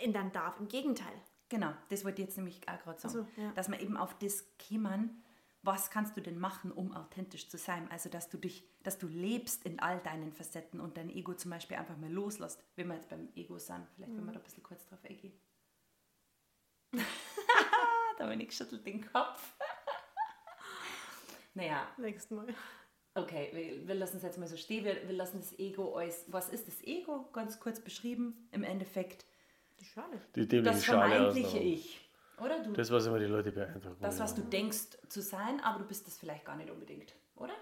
ändern 0.00 0.32
darf. 0.32 0.58
Im 0.58 0.68
Gegenteil. 0.68 1.12
genau. 1.48 1.72
Das 1.90 2.04
wollte 2.04 2.22
ich 2.22 2.28
jetzt 2.28 2.36
nämlich 2.38 2.66
auch 2.68 2.80
gerade 2.80 2.98
sagen. 2.98 3.14
So, 3.14 3.40
ja. 3.40 3.52
Dass 3.52 3.68
man 3.68 3.80
eben 3.80 3.98
auf 3.98 4.18
das 4.18 4.46
kämen, 4.58 5.22
was 5.62 5.90
kannst 5.90 6.16
du 6.16 6.22
denn 6.22 6.38
machen, 6.38 6.72
um 6.72 6.92
authentisch 6.94 7.48
zu 7.50 7.58
sein? 7.58 7.86
Also, 7.90 8.08
dass 8.08 8.30
du 8.30 8.38
dich, 8.38 8.64
dass 8.82 8.98
du 8.98 9.06
lebst 9.06 9.64
in 9.64 9.78
all 9.78 10.00
deinen 10.00 10.32
Facetten 10.32 10.80
und 10.80 10.96
dein 10.96 11.10
Ego 11.10 11.34
zum 11.34 11.50
Beispiel 11.50 11.76
einfach 11.76 11.98
mal 11.98 12.10
loslässt, 12.10 12.64
wenn 12.76 12.88
wir 12.88 12.94
jetzt 12.94 13.10
beim 13.10 13.28
Ego 13.36 13.58
sind. 13.58 13.86
Vielleicht, 13.94 14.16
wenn 14.16 14.24
wir 14.24 14.32
da 14.32 14.40
ein 14.40 14.44
bisschen 14.44 14.62
kurz 14.62 14.86
drauf 14.86 15.04
eingehen. 15.04 15.38
Dominik 18.18 18.52
schüttelt 18.52 18.86
den 18.86 19.06
Kopf. 19.12 19.54
naja, 21.54 21.86
Nächstes 21.98 22.30
Mal. 22.30 22.54
Okay, 23.14 23.50
wir, 23.52 23.86
wir 23.88 23.94
lassen 23.94 24.16
es 24.16 24.22
jetzt 24.22 24.38
mal 24.38 24.48
so 24.48 24.56
stehen. 24.56 24.84
Wir, 24.84 24.96
wir 25.06 25.14
lassen 25.14 25.38
das 25.40 25.58
Ego 25.58 25.96
als. 25.96 26.24
Was 26.28 26.48
ist 26.48 26.66
das 26.66 26.82
Ego? 26.82 27.28
Ganz 27.32 27.60
kurz 27.60 27.78
beschrieben. 27.80 28.48
Im 28.52 28.64
Endeffekt 28.64 29.26
Die 29.80 29.84
Schale. 29.84 30.18
Die 30.34 30.48
dämliche 30.48 30.74
das 30.76 30.84
Schale 30.84 31.10
vermeintliche 31.14 31.46
ausnahmen. 31.48 31.66
Ich. 31.66 32.00
Oder 32.40 32.58
du? 32.62 32.68
Das, 32.72 32.88
Das, 32.88 32.90
was 32.96 33.06
immer 33.06 33.18
die 33.18 33.26
Leute 33.26 33.52
beeindrucken. 33.52 33.96
was 34.00 34.34
du 34.34 34.42
denkst 34.42 34.78
zu 35.08 35.20
sein, 35.20 35.60
aber 35.60 35.80
du 35.80 35.84
bist 35.84 36.06
das 36.06 36.16
vielleicht 36.18 36.44
gar 36.44 36.56
nicht 36.56 36.70
unbedingt. 36.70 37.14
Oder? 37.36 37.52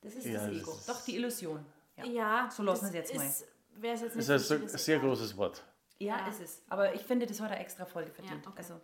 Das 0.00 0.14
ist 0.14 0.26
Ja, 0.26 0.34
das 0.34 0.46
das 0.50 0.56
Ego. 0.62 0.70
ist- 0.72 0.88
Doch, 0.88 1.04
die 1.04 1.16
Illusion. 1.16 1.66
Ja, 1.96 2.04
Ja, 2.04 2.50
So 2.50 2.62
lassen 2.62 2.84
das 2.84 2.92
wir 2.92 3.02
es 3.02 3.08
jetzt 3.10 3.18
mal. 3.18 3.26
ist- 3.26 3.46
Wäre 3.76 3.94
es 3.96 4.00
jetzt 4.02 4.16
Das 4.16 4.28
nicht 4.28 4.36
ist 4.36 4.52
ein 4.52 4.68
sehr, 4.68 4.78
sehr 4.78 4.98
großes 5.00 5.36
Wort. 5.36 5.64
ja, 5.98 6.18
Ja. 6.18 6.28
ist 6.28 6.40
es. 6.40 6.62
Aber 6.68 6.94
ich 6.94 7.02
finde, 7.02 7.26
das 7.26 7.40
hat 7.40 7.50
eine 7.50 7.60
extra 7.60 7.84
Folge 7.84 8.12
verdient. 8.12 8.44
Ja, 8.44 8.50
okay. 8.50 8.58
Also, 8.58 8.80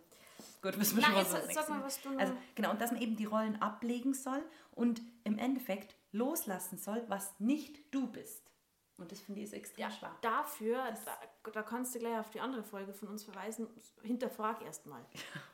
gut, 0.61 0.79
wissen 0.79 0.97
wir 0.97 1.03
schon, 1.03 1.15
was 1.15 1.33
jetzt 1.33 1.53
sag 1.53 1.69
mal, 1.69 1.83
was 1.83 2.01
du 2.01 2.17
Also, 2.17 2.33
genau, 2.55 2.71
und 2.71 2.81
dass 2.81 2.91
man 2.91 3.01
eben 3.01 3.15
die 3.15 3.25
Rollen 3.25 3.61
ablegen 3.61 4.13
soll 4.13 4.43
und 4.71 5.01
im 5.23 5.37
Endeffekt 5.37 5.95
loslassen 6.11 6.77
soll, 6.77 7.03
was 7.07 7.39
nicht 7.39 7.93
du 7.93 8.07
bist. 8.07 8.43
Und 8.97 9.11
das 9.11 9.19
finde 9.21 9.41
ich 9.41 9.49
so 9.49 9.55
extrem 9.55 9.81
Ja, 9.83 9.91
schwer. 9.91 10.15
dafür, 10.21 10.95
da, 11.05 11.51
da 11.51 11.63
kannst 11.63 11.95
du 11.95 11.99
gleich 11.99 12.19
auf 12.19 12.29
die 12.29 12.39
andere 12.39 12.63
Folge 12.63 12.93
von 12.93 13.07
uns 13.07 13.23
verweisen, 13.23 13.67
hinterfrag 14.03 14.61
erstmal. 14.61 15.03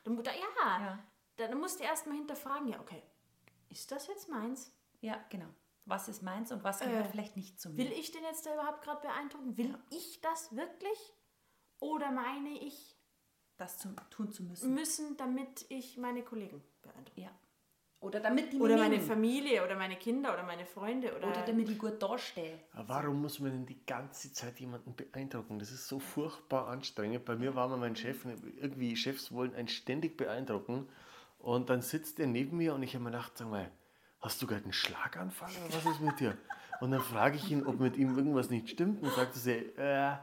Mu- 0.06 0.20
da, 0.22 0.32
ja, 0.32 0.38
Ja. 0.80 0.98
Da, 1.36 1.46
dann 1.48 1.58
musst 1.60 1.78
du 1.80 1.84
erstmal 1.84 2.16
hinterfragen, 2.16 2.68
ja, 2.68 2.80
okay, 2.80 3.02
ist 3.70 3.90
das 3.92 4.06
jetzt 4.08 4.28
meins? 4.28 4.72
Ja, 5.00 5.18
genau. 5.30 5.46
Was 5.86 6.08
ist 6.08 6.22
meins 6.22 6.52
und 6.52 6.62
was 6.64 6.80
gehört 6.80 7.06
Äh, 7.06 7.10
vielleicht 7.10 7.36
nicht 7.36 7.58
zu 7.58 7.70
mir? 7.70 7.78
Will 7.78 7.92
ich 7.92 8.10
den 8.10 8.22
jetzt 8.24 8.44
da 8.44 8.52
überhaupt 8.52 8.82
gerade 8.82 9.00
beeindrucken? 9.00 9.56
Will 9.56 9.78
ich 9.90 10.20
das 10.20 10.54
wirklich? 10.54 10.98
Oder 11.80 12.10
meine 12.10 12.50
ich, 12.50 12.97
das 13.58 13.78
zu, 13.78 13.94
tun 14.10 14.32
zu 14.32 14.42
müssen. 14.44 14.74
müssen, 14.74 15.16
damit 15.16 15.66
ich 15.68 15.98
meine 15.98 16.22
Kollegen 16.22 16.62
beeindrucke? 16.82 17.20
Ja. 17.20 17.30
Oder 18.00 18.20
damit 18.20 18.52
die 18.52 18.60
Oder 18.60 18.76
meine 18.76 18.96
nehmen. 18.96 19.08
Familie 19.08 19.64
oder 19.64 19.74
meine 19.74 19.96
Kinder 19.96 20.32
oder 20.32 20.44
meine 20.44 20.64
Freunde 20.64 21.16
oder, 21.16 21.28
Oder 21.28 21.42
damit 21.44 21.68
ich 21.68 21.78
gut 21.78 22.00
dastehe. 22.00 22.56
Aber 22.72 22.88
warum 22.88 23.20
muss 23.20 23.40
man 23.40 23.50
denn 23.50 23.66
die 23.66 23.84
ganze 23.86 24.32
Zeit 24.32 24.60
jemanden 24.60 24.94
beeindrucken? 24.94 25.58
Das 25.58 25.72
ist 25.72 25.88
so 25.88 25.98
furchtbar 25.98 26.68
anstrengend. 26.68 27.24
Bei 27.24 27.34
mir 27.34 27.56
war 27.56 27.66
mal 27.66 27.76
mein 27.76 27.96
Chef, 27.96 28.24
irgendwie 28.56 28.94
Chefs 28.94 29.32
wollen 29.32 29.52
einen 29.54 29.66
ständig 29.66 30.16
beeindrucken. 30.16 30.88
Und 31.40 31.70
dann 31.70 31.82
sitzt 31.82 32.20
er 32.20 32.28
neben 32.28 32.56
mir 32.56 32.72
und 32.74 32.84
ich 32.84 32.94
habe 32.94 33.02
mir 33.02 33.10
gedacht, 33.10 33.36
sag 33.36 33.50
mal, 33.50 33.68
hast 34.20 34.40
du 34.40 34.46
gerade 34.46 34.62
einen 34.62 34.72
Schlaganfall 34.72 35.50
oder 35.66 35.84
was 35.84 35.94
ist 35.94 36.00
mit 36.00 36.20
dir? 36.20 36.38
Und 36.80 36.92
dann 36.92 37.00
frage 37.02 37.36
ich 37.36 37.50
ihn, 37.50 37.66
ob 37.66 37.80
mit 37.80 37.96
ihm 37.96 38.16
irgendwas 38.16 38.48
nicht 38.48 38.70
stimmt. 38.70 39.02
Und 39.02 39.12
sagt 39.12 39.34
er, 39.44 40.14
äh, 40.14 40.18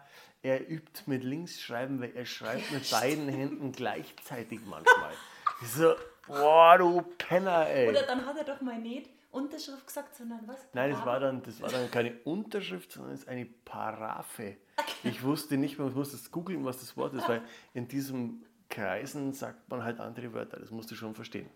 er 0.45 0.69
übt 0.69 1.03
mit 1.07 1.23
links 1.23 1.59
schreiben, 1.59 1.99
weil 1.99 2.15
er 2.15 2.25
schreibt 2.27 2.71
mit 2.71 2.89
beiden 2.91 3.27
Händen 3.27 3.71
gleichzeitig 3.71 4.61
manchmal. 4.65 5.13
Ich 5.61 5.69
so, 5.69 5.95
boah, 6.27 6.77
du 6.77 7.01
Penner, 7.17 7.65
ey. 7.67 7.87
Oder 7.87 8.03
dann 8.03 8.25
hat 8.25 8.37
er 8.37 8.43
doch 8.43 8.59
mal 8.59 8.77
nicht 8.77 9.09
Unterschrift 9.31 9.87
gesagt, 9.87 10.13
sondern 10.13 10.45
was? 10.45 10.59
Nein, 10.73 10.91
das 10.91 11.05
war 11.05 11.21
dann, 11.21 11.41
das 11.43 11.61
war 11.61 11.69
dann 11.69 11.89
keine 11.89 12.13
Unterschrift, 12.25 12.91
sondern 12.91 13.13
es 13.13 13.21
ist 13.21 13.29
eine 13.29 13.45
Paraphe. 13.45 14.57
Ich 15.03 15.23
wusste 15.23 15.55
nicht 15.55 15.79
mehr, 15.79 15.87
ich 15.87 15.95
musste 15.95 16.17
es 16.17 16.29
googeln, 16.29 16.65
was 16.65 16.79
das 16.79 16.97
Wort 16.97 17.13
ist, 17.13 17.29
weil 17.29 17.41
in 17.73 17.87
diesen 17.87 18.45
Kreisen 18.69 19.31
sagt 19.31 19.69
man 19.69 19.81
halt 19.81 20.01
andere 20.01 20.33
Wörter. 20.33 20.59
Das 20.59 20.71
musst 20.71 20.91
du 20.91 20.95
schon 20.95 21.15
verstehen. 21.15 21.49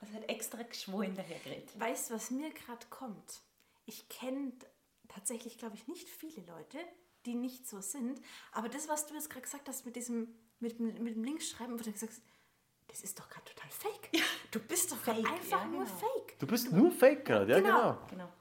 Das 0.00 0.12
hat 0.12 0.28
extra 0.28 0.60
geschworen 0.62 1.14
dahergeredet. 1.14 1.78
Weißt 1.78 2.10
du, 2.10 2.14
was 2.14 2.32
mir 2.32 2.50
gerade 2.50 2.84
kommt? 2.90 3.42
Ich 3.84 4.08
kenne 4.08 4.50
tatsächlich, 5.06 5.56
glaube 5.56 5.76
ich, 5.76 5.86
nicht 5.86 6.08
viele 6.08 6.44
Leute, 6.46 6.78
die 7.26 7.34
nicht 7.34 7.66
so 7.68 7.80
sind. 7.80 8.20
Aber 8.52 8.68
das, 8.68 8.88
was 8.88 9.06
du 9.06 9.14
jetzt 9.14 9.28
gerade 9.28 9.42
gesagt 9.42 9.68
hast 9.68 9.84
mit 9.84 9.96
diesem, 9.96 10.28
mit, 10.60 10.78
dem- 10.78 11.02
mit 11.02 11.14
dem 11.16 11.24
Linksschreiben, 11.24 11.74
wo 11.74 11.82
du 11.82 11.92
gesagt 11.92 12.12
hast, 12.12 12.22
das 12.88 13.00
ist 13.02 13.18
doch 13.18 13.28
gerade 13.28 13.44
total 13.44 13.70
fake. 13.70 14.10
Du 14.52 14.60
bist 14.60 14.90
doch 14.92 14.96
Fake, 14.96 15.18
einfach 15.28 15.60
ja, 15.60 15.64
nur 15.66 15.84
genau. 15.84 15.96
fake. 15.96 16.38
Du 16.38 16.46
bist 16.46 16.72
nur 16.72 16.90
Fake 16.92 17.24
gerade, 17.24 17.50
ja 17.52 17.60
Genau. 17.60 17.78
genau. 17.78 18.06
Genau. 18.10 18.32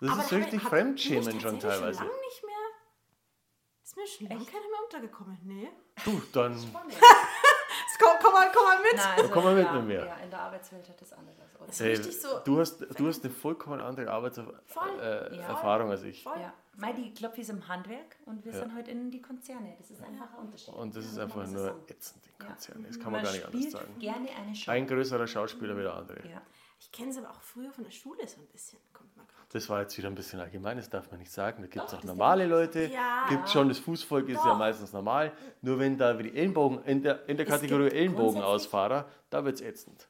Das 0.00 0.10
Aber 0.10 0.22
ist 0.22 0.32
richtig 0.32 0.54
ich- 0.54 0.62
hab- 0.62 0.70
Fremdschämen 0.70 1.40
schon 1.40 1.58
teilweise. 1.60 1.98
Schon 1.98 2.06
lange 2.08 2.20
nicht 2.20 2.44
mehr. 2.44 2.54
Ist 3.82 3.96
mir 3.96 4.06
schon 4.06 4.28
lange 4.28 4.44
keiner 4.44 4.68
mehr 4.68 4.84
untergekommen. 4.84 5.38
Nee. 5.44 5.68
Du, 6.04 6.22
dann 6.32 6.52
Komm, 8.00 8.16
komm, 8.22 8.32
mal, 8.32 8.48
komm 8.54 8.64
mal 8.64 8.78
mit. 8.82 8.96
Nein, 8.96 9.06
also, 9.18 9.30
komm 9.30 9.44
mal 9.44 9.54
mit 9.54 9.64
ja, 9.64 9.72
mit 9.72 9.84
mir. 9.86 10.06
Ja, 10.06 10.16
in 10.16 10.30
der 10.30 10.40
Arbeitswelt 10.40 10.88
hat 10.88 11.00
das 11.00 11.12
anders. 11.12 11.34
Oder? 11.58 11.68
ist 11.68 11.80
richtig 11.82 12.20
so. 12.20 12.28
du, 12.44 12.60
hast, 12.60 12.80
du 12.98 13.06
hast 13.08 13.24
eine 13.24 13.32
vollkommen 13.34 13.80
andere 13.80 14.10
Arbeitserfahrung 14.10 14.60
Voll. 14.66 15.00
äh, 15.00 15.36
Ja. 15.36 15.48
Erfahrung 15.48 15.90
als 15.90 16.02
ich. 16.04 16.22
Voll. 16.22 16.40
Ja. 16.40 16.52
Mei, 16.76 16.92
die 16.92 17.12
Klopfi 17.12 17.40
ist 17.40 17.50
im 17.50 17.66
Handwerk 17.66 18.16
und 18.26 18.44
wir 18.44 18.52
sind 18.52 18.72
heute 18.76 18.92
in 18.92 19.10
die 19.10 19.20
Konzerne. 19.20 19.74
Das 19.78 19.90
ist 19.90 20.00
einfach 20.02 20.32
ein 20.34 20.44
Unterschied. 20.46 20.74
Und 20.74 20.94
das 20.94 21.04
ist 21.06 21.16
Ja, 21.16 21.24
einfach 21.24 21.36
man 21.38 21.52
nur 21.52 21.74
ätzend, 21.88 22.24
die 22.24 22.42
Ja. 22.42 22.48
Konzerne. 22.50 22.86
Das 22.86 23.00
kann 23.00 23.12
man, 23.12 23.22
gar 23.24 23.32
nicht 23.32 23.44
anders 23.44 23.70
sagen. 23.72 23.98
gerne 23.98 24.28
eine 24.30 24.54
Show. 24.54 24.70
Ein 24.70 24.86
größerer 24.86 25.26
Schauspieler 25.26 25.76
wie 25.76 25.82
der 25.82 25.94
andere. 25.94 26.28
ja. 26.28 26.40
Ich 26.80 26.92
kenne 26.92 27.10
es 27.10 27.18
aber 27.18 27.30
auch 27.30 27.40
früher 27.40 27.72
von 27.72 27.84
der 27.84 27.90
Schule 27.90 28.26
so 28.28 28.40
ein 28.40 28.46
bisschen. 28.46 28.78
Kommt 28.92 29.16
mal 29.16 29.24
gerade. 29.26 29.48
Das 29.50 29.68
war 29.68 29.80
jetzt 29.80 29.98
wieder 29.98 30.08
ein 30.08 30.14
bisschen 30.14 30.38
allgemein, 30.38 30.76
das 30.76 30.88
darf 30.88 31.10
man 31.10 31.18
nicht 31.18 31.32
sagen. 31.32 31.62
Da 31.62 31.68
gibt 31.68 31.84
es 31.84 31.90
Doch, 31.90 31.98
auch 31.98 32.04
normale 32.04 32.46
Leute. 32.46 32.84
Ja. 32.86 33.26
Gibt 33.28 33.48
schon, 33.48 33.68
das 33.68 33.78
Fußvolk 33.80 34.28
ist 34.28 34.36
ja 34.36 34.52
Doch. 34.52 34.58
meistens 34.58 34.92
normal. 34.92 35.32
Nur 35.60 35.78
wenn 35.80 35.98
da 35.98 36.16
wie 36.18 36.24
die 36.24 36.36
Ellenbogen, 36.36 36.84
in 36.84 37.02
der, 37.02 37.28
in 37.28 37.36
der 37.36 37.46
Es 37.46 37.52
Kategorie 37.52 37.90
Ellenbogenausfahrer, 37.90 39.08
da 39.30 39.44
wird 39.44 39.56
es 39.56 39.60
ätzend. 39.62 40.08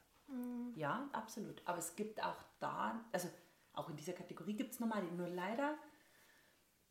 ja, 0.77 1.09
absolut. 1.13 1.63
Aber 1.65 1.79
es 1.79 1.97
gibt 1.97 2.23
auch 2.23 2.37
da, 2.61 3.01
also 3.13 3.29
auch 3.73 3.89
in 3.89 3.97
dieser 3.97 4.13
Kategorie 4.13 4.55
gibt 4.55 4.73
es 4.73 4.81
normale. 4.81 5.07
Nur 5.13 5.29
leider 5.29 5.75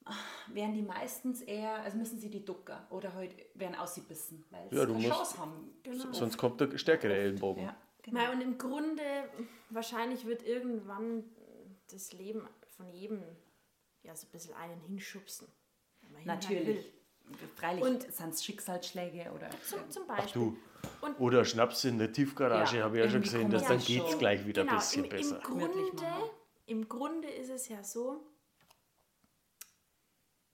ah, 0.05 0.13
werden 0.53 0.73
die 0.73 0.81
meistens 0.81 1.41
eher, 1.41 1.83
also 1.83 1.97
müssen 1.97 2.17
sie 2.17 2.31
die 2.31 2.43
Ducker 2.43 2.87
oder 2.89 3.13
halt 3.13 3.35
werden 3.53 3.75
ausgebissen, 3.75 4.43
weil 4.49 4.69
sie 4.69 4.75
Ja, 4.75 4.85
du 4.85 4.93
keine 4.93 5.09
Chance 5.09 5.37
haben. 5.37 5.71
Genau. 5.83 6.11
Sonst 6.13 6.37
kommt 6.37 6.61
der 6.61 6.77
stärkere 6.77 7.13
Ellenbogen. 7.13 7.63
Ja, 7.63 7.75
genau. 8.11 8.31
Und 8.31 8.41
im 8.41 8.57
Grunde, 8.57 9.29
wahrscheinlich 9.69 10.25
wird 10.25 10.43
irgendwann 10.43 11.23
das 11.91 12.11
Leben 12.13 12.47
von 12.75 12.89
jedem 12.89 13.23
ja 14.03 14.15
so 14.15 14.27
ein 14.27 14.31
bisschen 14.31 14.53
einen 14.55 14.79
hinschubsen. 14.81 15.47
Natürlich. 16.25 16.93
Freilich 17.55 17.83
Und- 17.83 18.11
sind 18.13 18.33
es 18.33 18.43
Schicksalsschläge 18.43 19.31
oder. 19.33 19.49
Zum, 19.65 19.89
zum 19.91 20.03
Ach 20.07 20.17
Beispiel. 20.17 20.41
du. 20.41 20.57
Und 21.01 21.19
Oder 21.19 21.43
Schnaps 21.43 21.83
in 21.83 21.97
der 21.97 22.13
Tiefgarage, 22.13 22.77
Ja, 22.77 22.83
habe 22.83 22.97
ich 22.99 23.03
ja 23.05 23.09
schon 23.09 23.21
gesehen, 23.21 23.49
dass 23.49 23.65
dann 23.65 23.79
geht 23.79 24.03
es 24.07 24.17
gleich 24.17 24.45
wieder 24.45 24.61
genau, 24.61 24.73
ein 24.75 24.79
bisschen 24.79 25.03
im, 25.03 25.09
besser. 25.09 25.37
Im 25.37 25.43
Grunde, 25.43 25.75
Wirklich 25.75 25.93
machen. 26.01 26.29
Im 26.67 26.87
Grunde 26.89 27.27
ist 27.29 27.49
es 27.49 27.67
ja 27.67 27.83
so, 27.83 28.25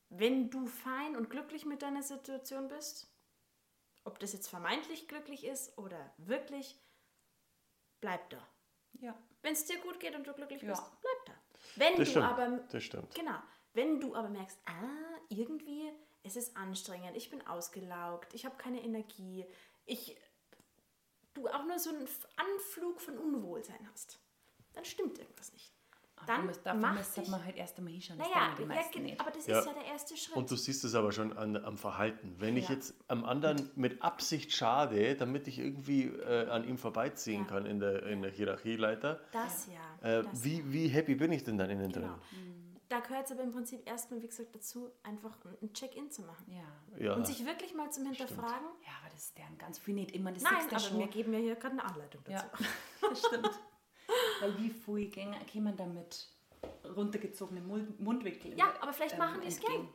wenn 0.09 0.49
du 0.49 0.65
fein 0.65 1.15
und 1.15 1.29
glücklich 1.29 1.65
mit 1.65 1.81
deiner 1.81 2.03
Situation 2.03 2.67
bist, 2.67 3.07
ob 4.03 4.19
das 4.19 4.33
jetzt 4.33 4.47
vermeintlich 4.47 5.07
glücklich 5.07 5.45
ist 5.45 5.77
oder 5.77 6.13
wirklich, 6.17 6.79
bleib 8.03 8.29
da. 8.29 8.45
Ja. 8.99 9.17
Wenn 9.41 9.53
es 9.53 9.63
dir 9.65 9.79
gut 9.79 9.97
geht 9.99 10.13
und 10.13 10.27
du 10.27 10.33
glücklich 10.33 10.61
Ja. 10.61 10.69
bist, 10.71 10.83
bleib 11.01 11.25
da. 11.25 11.33
Wenn 11.77 11.91
Das 11.95 11.99
du 11.99 12.05
stimmt. 12.11 12.25
aber 12.25 12.47
Das 12.69 12.83
stimmt. 12.83 13.15
Genau. 13.15 13.39
Wenn 13.73 13.99
du 14.01 14.13
aber 14.13 14.27
merkst, 14.29 14.59
ah, 14.65 15.19
irgendwie 15.29 15.89
es 16.23 16.35
ist 16.35 16.55
anstrengend, 16.57 17.15
ich 17.15 17.29
bin 17.29 17.45
ausgelaugt, 17.47 18.33
ich 18.33 18.45
habe 18.45 18.55
keine 18.57 18.81
Energie, 18.83 19.45
ich 19.85 20.17
du 21.33 21.47
auch 21.47 21.63
nur 21.65 21.79
so 21.79 21.89
einen 21.89 22.07
Anflug 22.35 22.99
von 23.01 23.17
Unwohlsein 23.17 23.89
hast, 23.91 24.19
dann 24.73 24.85
stimmt 24.85 25.17
irgendwas 25.17 25.51
nicht. 25.53 25.73
Dann 26.25 26.45
müsste 26.45 26.71
dich- 27.21 27.29
man 27.29 27.43
halt 27.43 27.55
erst 27.57 27.77
einmal 27.77 27.93
hinschauen. 27.93 28.19
Naja, 28.19 28.31
ja, 28.59 29.15
aber 29.19 29.31
das 29.31 29.47
Ja. 29.47 29.59
ist 29.59 29.65
ja 29.65 29.73
der 29.73 29.85
erste 29.85 30.17
Schritt. 30.17 30.35
Und 30.35 30.49
du 30.51 30.55
siehst 30.55 30.83
es 30.83 30.95
aber 30.95 31.11
schon 31.11 31.35
an, 31.37 31.57
am 31.57 31.77
Verhalten. 31.77 32.35
Wenn 32.39 32.57
ich 32.57 32.69
Ja. 32.69 32.75
jetzt 32.75 32.93
am 33.07 33.23
anderen 33.25 33.69
mit 33.75 34.01
Absicht 34.01 34.51
schade, 34.51 35.15
damit 35.15 35.47
ich 35.47 35.59
irgendwie 35.59 36.05
äh, 36.07 36.47
an 36.49 36.67
ihm 36.67 36.77
vorbeiziehen 36.77 37.41
Ja. 37.43 37.47
kann 37.47 37.65
in 37.65 37.79
der, 37.79 38.03
in 38.03 38.21
der 38.21 38.31
Hierarchieleiter, 38.31 39.19
das 39.31 39.67
ja. 39.67 40.19
äh, 40.19 40.23
das 40.23 40.43
wie, 40.43 40.71
wie 40.71 40.87
happy 40.87 41.15
bin 41.15 41.31
ich 41.31 41.43
denn 41.43 41.57
dann 41.57 41.69
innen 41.69 41.91
Genau. 41.91 42.07
drin? 42.07 42.59
Da 42.89 42.99
gehört 42.99 43.25
es 43.25 43.31
aber 43.31 43.41
im 43.41 43.51
Prinzip 43.51 43.87
erstmal, 43.89 44.21
wie 44.21 44.27
gesagt, 44.27 44.53
dazu, 44.53 44.91
einfach 45.01 45.31
ein- 45.61 45.73
Check-in 45.73 46.11
zu 46.11 46.21
machen. 46.21 46.45
ja. 46.51 47.03
Ja. 47.03 47.13
Und 47.15 47.25
sich 47.25 47.43
wirklich 47.43 47.73
mal 47.73 47.89
zum 47.91 48.05
Hinterfragen. 48.05 48.67
ja, 48.85 48.91
aber 49.01 49.09
das 49.11 49.23
ist 49.23 49.37
deren 49.37 49.57
ganz 49.57 49.79
viel 49.79 49.95
nicht 49.95 50.11
immer 50.11 50.31
das 50.31 50.43
Nein, 50.43 50.53
aber 50.69 50.79
schon. 50.79 50.99
wir 50.99 51.07
geben 51.07 51.33
ja 51.33 51.39
hier 51.39 51.55
gerade 51.55 51.71
eine 51.73 51.85
Anleitung 51.85 52.21
dazu. 52.23 52.45
Ja, 52.45 52.51
das 53.09 53.19
stimmt. 53.19 53.49
Weil 54.43 54.57
wie 54.57 54.69
viel 54.71 55.09
Gänger 55.09 55.37
kämen 55.49 55.73
damit 55.77 56.27
runtergezogene 56.97 57.61
Mund- 57.61 57.97
Mundwinkel? 57.99 58.53
Ja, 58.57 58.65
aber 58.81 58.91
vielleicht 58.91 59.17
machen 59.17 59.39
die 59.41 59.47
es 59.47 59.57
entgegen. 59.57 59.87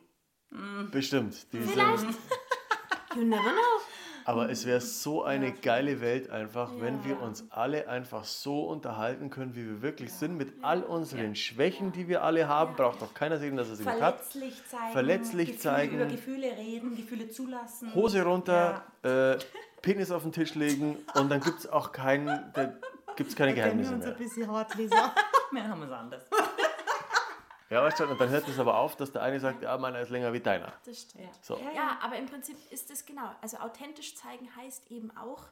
Bestimmt. 0.91 1.53
Die 1.53 1.61
Vielleicht. 1.61 1.99
Sind, 1.99 2.17
You 3.15 3.23
never 3.25 3.41
know. 3.41 3.81
aber 4.25 4.49
es 4.49 4.65
wäre 4.65 4.81
so 4.81 5.23
eine 5.23 5.51
geile 5.51 6.01
Welt 6.01 6.29
einfach, 6.31 6.71
wenn 6.79 6.97
Ja. 6.99 7.05
wir 7.05 7.21
uns 7.21 7.45
alle 7.51 7.87
einfach 7.87 8.23
so 8.23 8.63
unterhalten 8.67 9.29
können, 9.29 9.55
wie 9.55 9.65
wir 9.67 9.81
wirklich 9.83 10.11
sind, 10.13 10.35
mit 10.37 10.63
all 10.63 10.81
unseren 10.83 11.35
Schwächen, 11.35 11.91
die 11.91 12.07
wir 12.07 12.23
alle 12.23 12.47
haben. 12.47 12.75
Braucht 12.75 13.01
doch 13.03 13.13
keiner 13.13 13.37
sehen, 13.37 13.55
dass 13.55 13.69
er 13.69 13.75
sie 13.75 13.83
nicht 13.85 14.01
hat. 14.01 14.19
Verletzlich 14.21 14.67
zeigen. 14.67 14.91
Verletzlich 14.93 15.47
Gefühle, 15.51 15.59
zeigen. 15.61 15.95
Über 15.97 16.05
Gefühle 16.05 16.57
reden, 16.57 16.95
Gefühle 16.95 17.29
zulassen. 17.29 17.93
Hose 17.93 18.23
runter, 18.23 18.83
äh, 19.03 19.37
Penis 19.83 20.09
auf 20.11 20.23
den 20.23 20.31
Tisch 20.31 20.55
legen 20.55 20.97
und 21.15 21.29
dann 21.29 21.39
gibt 21.39 21.59
es 21.59 21.67
auch 21.67 21.91
keinen, 21.91 22.51
da 23.19 23.23
gibt's 23.23 23.35
keine 23.35 23.53
Geheimnisse 23.53 23.95
mehr. 23.97 24.11
bisschen 24.11 24.49
hart, 24.51 24.73
Lisa. 24.75 25.13
Mehr 25.51 25.67
haben 25.67 25.79
wir 25.81 25.87
es 25.87 25.91
anders. 25.93 26.23
Ja, 27.69 27.83
weißt 27.83 27.99
du, 27.99 28.05
und 28.07 28.19
dann 28.19 28.29
hört 28.29 28.47
es 28.47 28.57
aber 28.59 28.77
auf, 28.77 28.95
dass 28.95 29.11
der 29.11 29.21
eine 29.21 29.39
sagt, 29.39 29.61
ja, 29.61 29.77
meiner 29.77 29.99
ist 29.99 30.09
länger 30.09 30.33
wie 30.33 30.39
deiner. 30.39 30.73
Das 30.85 31.01
stimmt. 31.01 31.23
Ja. 31.25 31.29
So. 31.41 31.59
Ja, 31.75 31.99
aber 32.01 32.15
im 32.15 32.25
Prinzip 32.25 32.57
ist 32.71 32.89
es 32.89 33.05
genau. 33.05 33.29
Also 33.41 33.57
authentisch 33.57 34.15
zeigen 34.15 34.49
heißt 34.55 34.89
eben 34.89 35.15
auch 35.17 35.43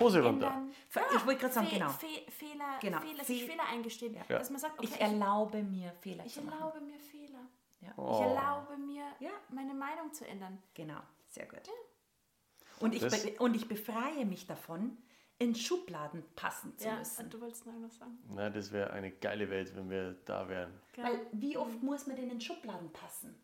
Hose 0.00 0.22
runter. 0.22 0.48
ändern. 0.48 0.72
Fe- 0.88 1.00
ich 1.14 1.24
wollte 1.26 1.40
gerade 1.40 1.54
sagen, 1.54 1.68
Fe 1.68 1.74
genau. 1.78 1.88
Fe 1.90 2.06
Fehler, 2.30 2.78
Genau. 2.80 2.98
Fehler, 3.00 3.24
sich 3.24 3.44
Fe- 3.44 3.50
Fehler 3.52 3.62
eingestehen. 3.70 4.14
Ja. 4.28 4.38
Dass 4.38 4.50
man 4.50 4.58
sagt, 4.60 4.78
okay, 4.78 4.88
Ich 4.92 5.00
erlaube 5.00 5.62
mir 5.62 5.92
Fehler 6.00 6.24
ich, 6.26 6.36
ich 6.36 6.44
erlaube 6.44 6.80
mir 6.80 6.98
Fehler. 6.98 7.40
Ja. 7.80 7.90
Ich 7.90 7.96
Oh. 7.98 8.22
erlaube 8.22 8.76
mir, 8.78 9.04
Ja. 9.20 9.30
meine 9.50 9.72
Meinung 9.74 10.12
zu 10.12 10.26
ändern. 10.26 10.58
Genau, 10.74 10.98
sehr 11.28 11.46
gut. 11.46 11.60
Und 12.80 12.94
ich, 12.94 13.00
Das- 13.02 13.24
und 13.38 13.54
ich 13.54 13.68
befreie 13.68 14.26
mich 14.26 14.46
davon, 14.46 14.98
in 15.38 15.54
Schubladen 15.54 16.24
passen 16.34 16.76
zu 16.78 16.86
Ja, 16.88 16.96
müssen. 16.96 17.24
und 17.24 17.34
du 17.34 17.40
wolltest 17.40 17.66
noch 17.66 17.74
was 17.82 17.96
sagen. 17.98 18.18
Na, 18.30 18.48
das 18.48 18.72
wäre 18.72 18.90
eine 18.92 19.10
geile 19.10 19.50
Welt, 19.50 19.74
wenn 19.76 19.90
wir 19.90 20.12
da 20.24 20.48
wären. 20.48 20.80
Weil 20.96 21.26
wie 21.32 21.56
oft 21.58 21.82
muss 21.82 22.06
man 22.06 22.16
denn 22.16 22.30
in 22.30 22.40
Schubladen 22.40 22.90
passen? 22.92 23.38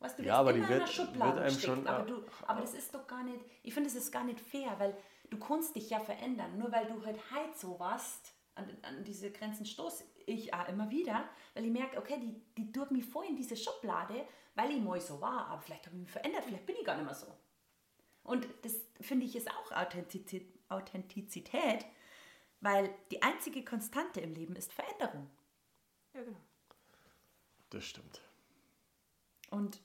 Weißt 0.00 0.18
du, 0.18 0.22
du 0.22 0.28
Ja, 0.28 0.38
aber 0.38 0.52
die 0.52 0.58
immer 0.58 0.68
in 0.68 0.72
einer 0.74 0.80
wird- 0.86 0.92
Schublade 0.92 1.34
wird 1.36 1.44
einem 1.44 1.54
gesteckt, 1.54 1.74
schon, 1.76 1.86
aber, 1.86 2.02
äh, 2.04 2.06
du, 2.06 2.24
aber 2.46 2.60
das 2.60 2.74
ist 2.74 2.92
doch 2.94 3.06
gar 3.06 3.22
nicht, 3.22 3.40
ich 3.62 3.72
finde, 3.72 3.88
das 3.88 3.96
ist 3.96 4.10
gar 4.10 4.24
nicht 4.24 4.40
fair, 4.40 4.74
weil 4.78 4.96
du 5.30 5.38
kannst 5.38 5.76
dich 5.76 5.88
ja 5.90 6.00
verändern. 6.00 6.58
Nur 6.58 6.72
weil 6.72 6.86
du 6.86 7.04
halt 7.06 7.18
heute 7.32 7.56
so 7.56 7.78
warst, 7.78 8.34
an, 8.56 8.68
an 8.82 9.04
diese 9.04 9.30
Grenzen 9.30 9.66
stoße 9.66 10.04
ich 10.26 10.52
auch 10.52 10.68
immer 10.68 10.90
wieder, 10.90 11.28
weil 11.54 11.64
ich 11.64 11.70
merke, 11.72 11.96
okay, 11.98 12.18
die, 12.20 12.42
die 12.56 12.72
tut 12.72 12.90
mich 12.90 13.04
voll 13.04 13.26
in 13.26 13.36
diese 13.36 13.56
Schublade, 13.56 14.26
weil 14.56 14.70
ich 14.72 14.80
mal 14.82 15.00
so 15.00 15.20
war, 15.20 15.46
aber 15.46 15.60
vielleicht 15.60 15.86
habe 15.86 15.96
ich 15.96 16.02
mich 16.02 16.10
verändert, 16.10 16.44
vielleicht 16.44 16.66
bin 16.66 16.76
ich 16.76 16.84
gar 16.84 16.96
nicht 16.96 17.04
mehr 17.06 17.14
so. 17.14 17.26
Und 18.24 18.46
das 18.62 18.74
finde 19.00 19.26
ich 19.26 19.36
ist 19.36 19.50
auch 19.50 19.72
Authentizität, 19.72 20.50
Authentizität, 20.74 21.86
weil 22.60 22.94
die 23.10 23.22
einzige 23.22 23.64
Konstante 23.64 24.20
im 24.20 24.34
Leben 24.34 24.56
ist 24.56 24.72
Veränderung. 24.72 25.30
Ja, 26.14 26.22
genau. 26.22 26.40
Das 27.70 27.84
stimmt. 27.84 28.20
Und 29.50 29.80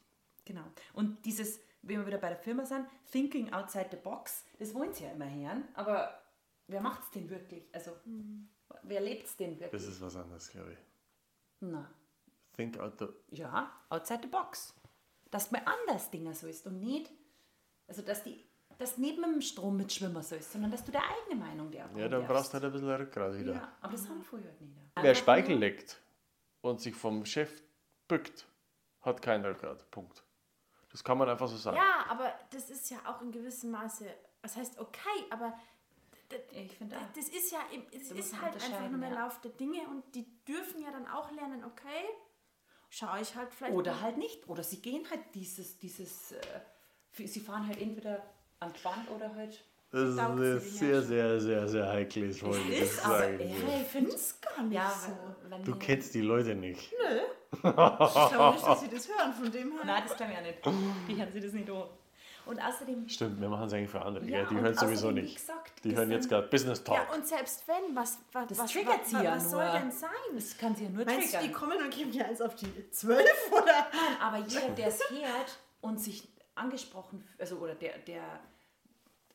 genau. 0.46 0.66
Und 0.94 1.26
dieses, 1.26 1.60
wenn 1.82 2.00
wir 2.00 2.08
wieder 2.08 2.18
bei 2.18 2.30
der 2.30 2.38
Firma 2.38 2.66
sind, 2.66 2.88
Thinking 3.12 3.52
outside 3.54 3.90
the 3.92 3.98
box, 3.98 4.46
das 4.60 4.74
wollen 4.74 4.94
sie 4.94 5.04
ja 5.04 5.12
immer 5.12 5.30
hören, 5.30 5.68
aber 5.74 6.22
wer 6.68 6.82
macht 6.82 7.04
es 7.04 7.12
denn 7.12 7.30
wirklich? 7.30 7.64
Also, 7.74 7.96
wer 8.84 9.02
lebt 9.02 9.28
es 9.28 9.36
denn 9.38 9.60
wirklich? 9.60 9.82
Das 9.82 9.92
ist 9.92 10.02
was 10.02 10.16
anderes, 10.16 10.50
glaube 10.50 10.74
ich. 10.74 10.80
Na, 11.62 11.90
Think 12.60 12.78
out 12.78 13.00
the... 13.00 13.08
ja, 13.30 13.72
outside 13.90 14.20
the 14.24 14.28
box. 14.28 14.74
Dass 15.32 15.52
man 15.52 15.62
anders 15.66 16.10
Dinger 16.12 16.34
so 16.34 16.48
ist 16.48 16.66
und 16.68 16.80
nicht, 16.80 17.10
also 17.88 18.02
dass 18.02 18.24
die, 18.24 18.44
dass 18.78 18.98
neben 18.98 19.22
dem 19.22 19.42
Strom 19.42 19.78
mitschwimmen 19.78 20.22
so 20.24 20.36
ist, 20.36 20.52
sondern 20.52 20.72
dass 20.72 20.84
du 20.84 20.92
deine 20.92 21.06
eigene 21.06 21.40
Meinung 21.44 21.72
dir 21.72 21.90
Ja, 21.96 22.08
dann 22.08 22.26
brauchst 22.26 22.50
du 22.50 22.54
halt 22.54 22.66
ein 22.66 22.72
bisschen 22.72 22.90
Rückgrat 22.90 23.38
wieder. 23.38 23.54
Ja, 23.54 23.78
aber 23.82 23.92
das 23.94 24.08
haben 24.08 24.24
früher 24.24 24.44
halt 24.44 24.62
nicht. 24.62 24.74
Wer 24.96 25.16
Speichel 25.16 25.58
leckt 25.58 26.02
und 26.62 26.80
sich 26.80 26.96
vom 26.96 27.26
Chef 27.26 27.62
bückt, 28.08 28.48
hat 29.02 29.22
kein 29.22 29.44
Rückgrat. 29.44 29.90
Punkt. 29.92 30.24
Das 30.92 31.04
kann 31.04 31.18
man 31.18 31.30
einfach 31.30 31.48
so 31.48 31.58
sagen. 31.58 31.78
Ja, 31.78 32.06
aber 32.10 32.34
das 32.52 32.70
ist 32.70 32.90
ja 32.90 32.98
auch 33.06 33.22
in 33.22 33.32
gewissem 33.32 33.72
Maße, 33.72 34.06
was 34.42 34.56
heißt 34.56 34.80
okay, 34.80 35.26
aber 35.30 35.58
Ich 36.52 36.76
finde 36.78 36.98
auch. 36.98 37.02
das 37.16 37.30
ist 37.30 37.52
ja, 37.52 37.60
es 37.92 38.12
ist 38.12 38.42
halt 38.42 38.56
einfach 38.56 38.90
nur 38.90 39.00
der 39.00 39.10
ja. 39.10 39.26
Lauf 39.26 39.40
der 39.42 39.52
Dinge 39.52 39.82
und 39.90 40.04
die 40.16 40.26
dürfen 40.46 40.82
ja 40.82 40.92
dann 40.92 41.08
auch 41.08 41.32
lernen, 41.32 41.64
okay, 41.64 42.06
schaue 42.90 43.22
ich 43.22 43.36
halt 43.36 43.54
vielleicht. 43.54 43.74
Oder 43.76 44.02
halt 44.02 44.18
nicht. 44.18 44.48
Oder 44.48 44.64
sie 44.64 44.82
gehen 44.82 45.08
halt 45.10 45.22
dieses, 45.36 45.78
dieses, 45.78 46.32
äh, 46.32 46.62
sie 47.14 47.40
fahren 47.40 47.68
halt 47.68 47.80
entweder 47.80 48.24
an 48.60 48.74
die 48.74 48.84
Wand 48.86 49.10
oder 49.16 49.34
halt. 49.36 49.64
Das 49.92 50.02
ist 50.02 50.16
sie 50.18 50.22
die 50.22 50.60
sehr, 50.60 51.02
sehr, 51.02 51.40
sehr, 51.40 51.68
sehr 51.68 51.88
heikle 51.88 52.32
Folge. 52.32 52.74
ist 52.76 52.98
das 53.00 53.06
aber 53.06 53.18
sage 53.20 53.36
ich 53.36 53.42
ehrlich. 53.42 53.82
ich 53.82 53.88
finde 53.88 54.12
es 54.12 54.40
gar 54.40 54.62
nicht 54.64 54.76
Ja, 54.76 54.92
so. 54.92 55.58
Du 55.64 55.76
kennst 55.80 56.14
die 56.14 56.22
Leute 56.22 56.56
nicht. 56.56 56.94
Ich 57.52 57.62
glaube 57.62 58.54
nicht, 58.54 58.68
dass 58.68 58.82
sie 58.82 58.90
das 58.90 59.08
hören, 59.08 59.34
von 59.34 59.52
dem 59.52 59.72
her. 59.72 59.82
Nein, 59.84 60.04
das 60.08 60.16
glaube 60.16 60.32
ich 60.34 60.38
auch 60.38 60.44
nicht. 60.44 60.60
Die 61.08 61.18
hören 61.18 61.32
sich 61.32 61.44
das 61.44 61.54
nicht 61.54 61.70
an. 61.72 61.84
Und 62.46 62.60
außerdem. 62.60 63.10
Stimmt, 63.10 63.42
wir 63.42 63.50
machen 63.50 63.66
es 63.66 63.74
eigentlich 63.74 63.90
für 63.90 64.02
andere. 64.04 64.24
Ja, 64.26 64.44
gell? 64.44 64.48
Die 64.50 64.56
hören 64.62 64.74
sowieso 64.76 65.08
außerdem, 65.08 65.16
wie 65.18 65.22
nicht. 65.22 65.36
gesagt, 65.38 65.84
die 65.84 65.96
hören 65.96 66.12
jetzt 66.12 66.30
gerade 66.30 66.48
Business 66.48 66.84
Talk. 66.84 66.98
Ja, 67.10 67.16
und 67.16 67.28
selbst 67.28 67.68
wenn, 67.68 67.96
was, 67.96 68.20
was, 68.34 68.48
Das 68.50 68.60
was, 68.60 68.72
triggert 68.72 69.02
was, 69.02 69.10
sie 69.10 69.16
ja 69.24 69.36
was 69.36 69.50
soll 69.50 69.64
nur. 69.66 69.74
denn 69.80 69.92
sein? 69.92 70.10
Das 70.36 70.58
kann 70.60 70.76
sie 70.76 70.84
ja 70.84 70.90
nur 70.92 71.06
Meinst 71.06 71.34
du, 71.34 71.38
die 71.40 71.46
triggern. 71.46 71.54
kommen 71.54 71.78
und 71.84 71.90
geben 71.92 72.12
dir 72.12 72.26
eins 72.28 72.40
auf 72.42 72.54
die 72.56 72.90
12 72.92 73.28
oder? 73.52 73.88
Aber 74.22 74.38
jeder, 74.38 74.70
der 74.70 74.88
es 74.90 75.00
hört 75.10 75.58
und 75.82 76.00
sich 76.00 76.28
angesprochen, 76.60 77.28
also 77.38 77.58
oder 77.58 77.76
der, 77.76 77.98
der, 78.00 78.24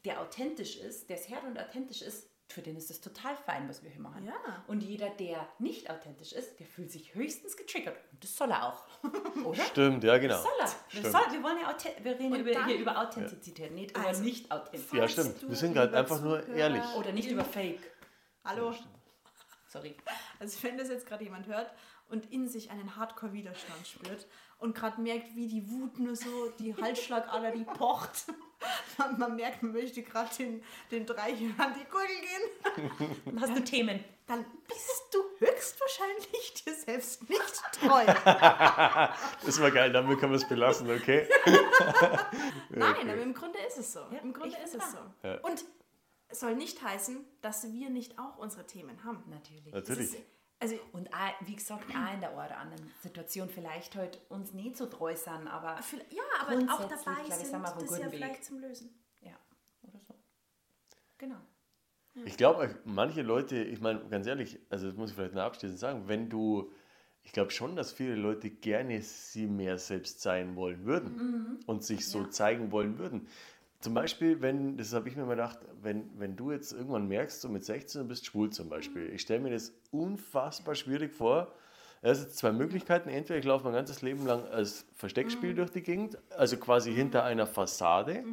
der 0.04 0.20
authentisch 0.20 0.76
ist, 0.76 1.08
der 1.08 1.18
es 1.18 1.28
hört 1.28 1.44
und 1.44 1.58
authentisch 1.58 2.02
ist, 2.02 2.28
für 2.48 2.60
den 2.60 2.76
ist 2.76 2.90
das 2.90 3.00
total 3.00 3.34
fein, 3.36 3.68
was 3.68 3.82
wir 3.82 3.90
hier 3.90 4.00
machen. 4.00 4.26
Ja. 4.26 4.64
Und 4.66 4.82
jeder, 4.82 5.08
der 5.10 5.48
nicht 5.58 5.90
authentisch 5.90 6.32
ist, 6.32 6.60
der 6.60 6.66
fühlt 6.66 6.90
sich 6.92 7.14
höchstens 7.14 7.56
getriggert. 7.56 7.96
Und 8.12 8.22
das 8.22 8.36
soll 8.36 8.50
er 8.50 8.68
auch. 8.68 8.84
Oder? 9.44 9.64
Stimmt, 9.64 10.04
ja, 10.04 10.18
genau. 10.18 10.40
Soll 10.40 10.52
er. 10.60 11.02
Das 11.02 11.12
soll, 11.12 11.32
wir, 11.32 11.42
wollen 11.42 11.58
ja 11.58 11.74
wir 12.02 12.12
reden 12.18 12.34
über, 12.36 12.52
dann- 12.52 12.66
hier 12.66 12.76
über 12.78 13.00
Authentizität, 13.00 13.72
nicht 13.72 13.96
über 13.96 14.06
Also, 14.06 14.22
nicht 14.22 14.50
authentisch. 14.52 14.92
Ja, 14.92 15.08
stimmt. 15.08 15.48
Wir 15.48 15.56
sind 15.56 15.72
gerade 15.72 15.86
lieber 15.88 15.98
einfach 15.98 16.20
nur 16.20 16.46
ehrlich. 16.48 16.82
Oder 16.96 17.12
nicht 17.12 17.30
über 17.30 17.44
Fake. 17.44 17.80
Hallo. 18.44 18.74
Sorry. 19.68 19.96
Also 20.38 20.62
wenn 20.62 20.78
das 20.78 20.88
jetzt 20.88 21.06
gerade 21.06 21.24
jemand 21.24 21.46
hört 21.46 21.72
und 22.08 22.30
in 22.32 22.48
sich 22.48 22.70
einen 22.70 22.96
Hardcore-Widerstand 22.96 23.86
spürt 23.86 24.26
und 24.58 24.74
gerade 24.74 25.00
merkt, 25.00 25.34
wie 25.34 25.48
die 25.48 25.70
Wut 25.70 25.98
nur 25.98 26.16
so, 26.16 26.48
die 26.58 26.74
Halsschlagader, 26.74 27.50
die 27.50 27.64
pocht. 27.64 28.24
Man, 29.18 29.36
merkt, 29.36 29.62
man 29.62 29.72
möchte 29.72 30.02
gerade 30.02 30.34
den, 30.36 30.62
den 30.90 31.04
drei 31.04 31.34
hier 31.34 31.50
an 31.58 31.74
die 31.74 31.84
Gurgel 31.84 32.16
gehen. 32.22 33.20
Dann 33.26 33.40
hast 33.42 33.54
du 33.54 33.62
Themen. 33.62 34.02
Dann 34.26 34.42
bist 34.66 35.02
du 35.12 35.18
höchstwahrscheinlich 35.38 36.64
dir 36.64 36.74
selbst 36.74 37.28
nicht 37.28 37.62
treu. 37.72 38.06
Das 39.44 39.60
war 39.60 39.70
geil, 39.70 39.92
damit 39.92 40.18
können 40.18 40.32
wir 40.32 40.38
es 40.38 40.48
belassen, 40.48 40.90
okay? 40.90 41.28
Nein, 42.70 43.10
aber 43.10 43.20
im 43.20 43.34
Grunde 43.34 43.58
ist 43.68 43.76
es 43.76 43.92
so. 43.92 44.00
Ja, 44.10 44.20
Im 44.22 44.32
Grunde 44.32 44.56
ist 44.64 44.74
es 44.74 44.92
so. 44.92 44.98
Ja. 45.22 45.40
Und 45.40 45.62
es 46.28 46.40
soll 46.40 46.54
nicht 46.54 46.82
heißen, 46.82 47.22
dass 47.42 47.70
wir 47.70 47.90
nicht 47.90 48.18
auch 48.18 48.38
unsere 48.38 48.66
Themen 48.66 49.04
haben. 49.04 49.22
Natürlich. 49.28 49.74
Natürlich. 49.74 50.16
Also 50.64 50.82
Und 50.92 51.12
auch, 51.12 51.46
wie 51.46 51.56
gesagt, 51.56 51.82
auch 51.82 51.86
in 51.86 52.20
der 52.20 52.30
einen 52.36 52.46
oder 52.46 52.58
anderen 52.58 52.90
Situation 53.02 53.48
vielleicht 53.48 53.94
halt 53.96 54.20
uns 54.28 54.52
nicht 54.52 54.76
so 54.76 54.86
treu 54.86 55.14
sind, 55.14 55.46
aber 55.48 55.76
Vielleicht- 55.82 56.12
Ja, 56.12 56.22
aber 56.40 56.52
auch 56.72 56.84
dabei 56.88 57.20
ich, 57.26 57.34
sind, 57.34 57.46
sind 57.46 57.60
wir 57.62 57.68
auf 57.68 57.78
das 57.78 57.90
ja 57.90 57.96
guten 57.98 58.12
Weg. 58.12 58.18
vielleicht 58.18 58.44
zum 58.44 58.58
Lösen. 58.58 58.90
ja, 59.20 59.36
oder 59.82 60.00
so. 60.00 60.14
Genau. 61.18 61.36
Ich 62.26 62.36
glaube, 62.36 62.74
manche 62.84 63.22
Leute, 63.22 63.56
ich 63.56 63.80
meine, 63.80 64.08
ganz 64.08 64.26
ehrlich, 64.26 64.60
also 64.70 64.86
das 64.86 64.96
muss 64.96 65.10
ich 65.10 65.16
vielleicht 65.16 65.34
noch 65.34 65.42
abschließend 65.42 65.80
sagen, 65.80 66.06
wenn 66.06 66.30
du, 66.30 66.70
ich 67.22 67.32
glaube 67.32 67.50
schon, 67.50 67.74
dass 67.74 67.90
viele 67.92 68.14
Leute 68.14 68.50
gerne 68.50 69.02
sie 69.02 69.46
mehr 69.48 69.78
selbst 69.78 70.20
sein 70.20 70.54
wollen 70.54 70.84
würden 70.84 71.60
und 71.66 71.82
sich 71.84 72.08
so 72.08 72.24
zeigen 72.26 72.70
wollen 72.70 72.98
würden. 72.98 73.26
Zum 73.84 73.92
Beispiel, 73.92 74.40
wenn, 74.40 74.78
das 74.78 74.94
habe 74.94 75.10
ich 75.10 75.14
mir 75.14 75.26
mal 75.26 75.34
gedacht, 75.36 75.58
wenn, 75.82 76.08
wenn 76.18 76.36
du 76.36 76.50
jetzt 76.50 76.72
irgendwann 76.72 77.06
merkst, 77.06 77.42
so 77.42 77.50
mit 77.50 77.66
16 77.66 78.00
du 78.00 78.08
bist 78.08 78.24
schwul 78.24 78.48
zum 78.48 78.70
Beispiel, 78.70 79.10
ich 79.12 79.20
stelle 79.20 79.40
mir 79.40 79.50
das 79.50 79.74
unfassbar 79.90 80.74
schwierig 80.74 81.12
vor. 81.12 81.52
Es 82.00 82.20
sind 82.22 82.30
zwei 82.30 82.52
Möglichkeiten. 82.52 83.10
Entweder 83.10 83.38
ich 83.38 83.44
laufe 83.44 83.64
mein 83.64 83.74
ganzes 83.74 84.00
Leben 84.00 84.24
lang 84.24 84.42
als 84.46 84.86
Versteckspiel 84.94 85.52
durch 85.54 85.68
die 85.68 85.82
Gegend, 85.82 86.16
also 86.30 86.56
quasi 86.56 86.94
hinter 86.94 87.24
einer 87.24 87.46
Fassade, 87.46 88.24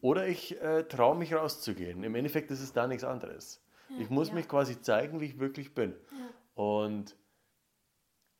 oder 0.00 0.26
ich 0.26 0.60
äh, 0.60 0.82
traue 0.88 1.16
mich 1.16 1.34
rauszugehen. 1.34 2.02
Im 2.02 2.16
Endeffekt 2.16 2.50
ist 2.50 2.60
es 2.60 2.72
da 2.72 2.88
nichts 2.88 3.04
anderes. 3.04 3.62
ich 4.00 4.10
muss 4.10 4.32
mich 4.32 4.48
quasi 4.48 4.80
zeigen, 4.80 5.20
wie 5.20 5.26
ich 5.26 5.38
wirklich 5.38 5.72
bin. 5.72 5.94
Und 6.56 7.14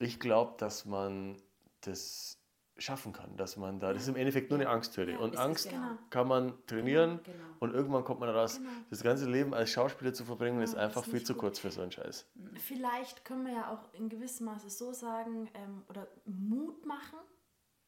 ich 0.00 0.18
glaube, 0.18 0.57
dass 0.59 0.85
man 0.85 1.37
das 1.83 2.38
schaffen 2.78 3.12
kann, 3.12 3.36
dass 3.36 3.56
man 3.56 3.80
da, 3.80 3.92
das 3.92 4.02
ist 4.02 4.08
im 4.08 4.16
Endeffekt 4.16 4.50
nur 4.50 4.58
eine 4.60 4.68
Angsthürde. 4.68 5.12
Ja, 5.12 5.18
und 5.18 5.36
Angst 5.36 5.68
genau. 5.68 5.88
kann 6.10 6.28
man 6.28 6.54
trainieren 6.66 7.20
Genau. 7.24 7.36
und 7.58 7.74
irgendwann 7.74 8.04
kommt 8.04 8.20
man 8.20 8.28
raus. 8.28 8.58
Genau. 8.58 8.70
Das 8.90 9.02
ganze 9.02 9.28
Leben 9.28 9.52
als 9.52 9.70
Schauspieler 9.70 10.12
zu 10.14 10.24
verbringen, 10.24 10.62
ist 10.62 10.76
einfach 10.76 11.02
ist 11.04 11.10
viel 11.10 11.22
zu 11.24 11.32
gut. 11.34 11.40
kurz 11.40 11.58
für 11.58 11.70
so 11.70 11.80
einen 11.82 11.90
Scheiß. 11.92 12.26
Vielleicht 12.54 13.24
können 13.24 13.44
wir 13.46 13.52
ja 13.54 13.70
auch 13.72 13.92
in 13.94 14.08
gewissem 14.08 14.46
Maße 14.46 14.70
so 14.70 14.92
sagen 14.92 15.48
ähm, 15.54 15.82
oder 15.88 16.06
Mut 16.24 16.86
machen, 16.86 17.18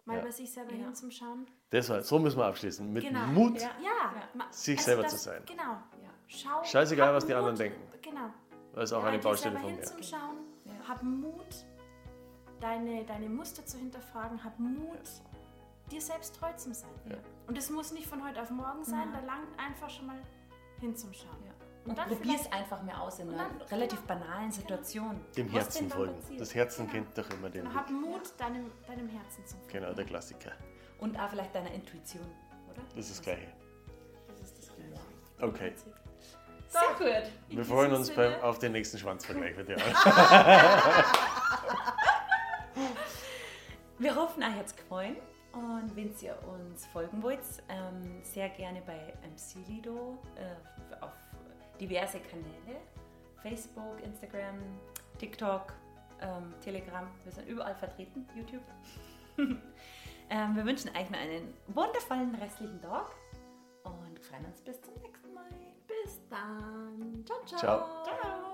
mal 0.07 0.17
Ja. 0.17 0.23
bei 0.25 0.31
sich 0.33 0.53
selber 0.53 0.73
Ja. 0.73 0.85
hinzuschauen. 0.87 1.47
Deshalb, 1.71 2.03
so 2.05 2.19
müssen 2.19 2.39
wir 2.39 2.47
abschließen. 2.47 2.93
Mit 2.93 3.05
Genau. 3.05 3.27
Mut. 3.29 3.61
Sich 4.51 4.83
selber 4.83 5.03
das, 5.03 5.13
zu 5.13 5.19
sein. 5.19 5.43
Genau. 5.47 5.63
Ja. 6.03 6.11
Schau, 6.27 6.65
Scheißegal, 6.65 7.15
was 7.15 7.25
die 7.27 7.33
Mut, 7.33 7.39
anderen 7.39 7.57
denken. 7.57 7.81
Genau. 8.03 8.31
Das 8.75 8.85
ist 8.91 8.93
auch 8.93 9.05
eine 9.05 9.19
Baustelle 9.19 9.57
von 9.59 9.71
mir. 9.71 9.77
hinzuschauen, 9.77 10.39
Ja. 10.65 10.73
hab 10.89 11.03
Mut, 11.03 11.47
deine, 12.61 13.05
deine 13.05 13.29
Muster 13.29 13.65
zu 13.65 13.79
hinterfragen, 13.79 14.43
hab 14.45 14.59
Mut, 14.59 14.99
dir 15.91 16.01
selbst 16.01 16.37
treu 16.37 16.53
zu 16.55 16.73
sein. 16.73 16.91
Ja. 17.09 17.17
Und 17.47 17.59
es 17.59 17.71
muss 17.71 17.93
nicht 17.93 18.07
von 18.07 18.25
heute 18.27 18.41
auf 18.43 18.51
morgen 18.51 18.85
sein, 18.85 19.09
da 19.13 19.21
langt 19.21 19.49
einfach 19.59 19.91
schon 19.91 20.07
mal 20.07 20.19
hinzuschauen. 20.81 21.37
Ja. 21.45 21.53
Und 21.85 21.91
Und, 21.93 21.99
dann 21.99 22.09
probier 22.09 22.35
es 22.39 22.53
einfach 22.53 22.83
mehr 22.83 23.01
aus 23.01 23.19
in 23.19 23.29
einer 23.31 23.39
dann- 23.49 23.63
relativ 23.63 24.07
genau. 24.07 24.21
banalen 24.21 24.53
Situation. 24.53 25.19
Dem 25.37 25.49
Herzen 25.49 25.89
folgen. 25.91 26.15
Das 26.39 26.55
Herzen 26.55 26.87
Genau. 26.87 26.93
kennt 27.05 27.19
doch 27.19 27.31
immer 27.31 27.49
den 27.51 27.65
Genau, 27.65 27.75
hab 27.75 27.89
Weg. 27.89 27.97
Mut, 27.97 28.23
deinem, 28.39 28.71
deinem 28.87 29.09
Herzen 29.09 29.47
zu 29.47 29.57
folgen. 29.57 29.73
Genau, 29.73 29.93
der 29.95 30.05
Klassiker. 30.05 30.53
Und 30.99 31.19
auch 31.19 31.31
vielleicht 31.31 31.55
deiner 31.55 31.71
Intuition, 31.73 32.27
oder? 32.71 32.83
Das 32.95 33.07
ist 33.07 33.17
das 33.19 33.23
Gleiche. 33.23 33.49
Das 34.39 34.49
ist 34.51 34.59
das 34.59 34.77
Gleiche. 34.77 35.01
Okay. 35.41 35.73
Sehr 36.69 36.83
gut. 36.99 37.31
In 37.49 37.57
Wir 37.57 37.65
freuen 37.65 37.93
uns 37.95 38.11
beim, 38.15 38.41
auf 38.43 38.59
den 38.59 38.73
nächsten 38.73 38.99
Schwanzvergleich 38.99 39.57
mit 39.57 39.69
dir. 39.69 39.77
Wir 44.01 44.17
hoffen, 44.17 44.43
euch 44.43 44.55
hat 44.55 44.67
es 44.67 44.75
gefallen. 44.75 45.17
Und 45.53 45.95
wenn 45.95 46.11
ihr 46.23 46.37
uns 46.49 46.87
folgen 46.87 47.23
wollt, 47.23 47.41
ähm, 47.69 48.23
sehr 48.23 48.49
gerne 48.49 48.81
bei 48.87 49.13
MC 49.29 49.69
Lido 49.69 50.19
äh, 50.37 51.05
auf 51.05 51.13
diverse 51.79 52.19
Kanäle. 52.21 52.81
Facebook, 53.43 54.03
Instagram, 54.03 54.57
TikTok, 55.19 55.75
ähm, 56.23 56.55
Telegram. 56.63 57.07
Wir 57.25 57.33
sind 57.33 57.47
überall 57.47 57.75
vertreten. 57.75 58.27
YouTube. 58.35 58.63
ähm, 60.31 60.57
wir 60.57 60.65
wünschen 60.65 60.91
euch 60.97 61.11
noch 61.11 61.19
einen 61.19 61.53
wundervollen 61.69 62.35
restlichen 62.37 62.81
Tag 62.81 63.11
und 63.83 64.19
freuen 64.21 64.47
uns 64.47 64.63
bis 64.63 64.81
zum 64.81 64.95
nächsten 65.03 65.35
Mal. 65.35 65.45
Bis 65.87 66.21
dann. 66.31 67.23
Ciao, 67.27 67.45
ciao. 67.45 67.59
Ciao. 67.59 68.05
Ciao. 68.05 68.50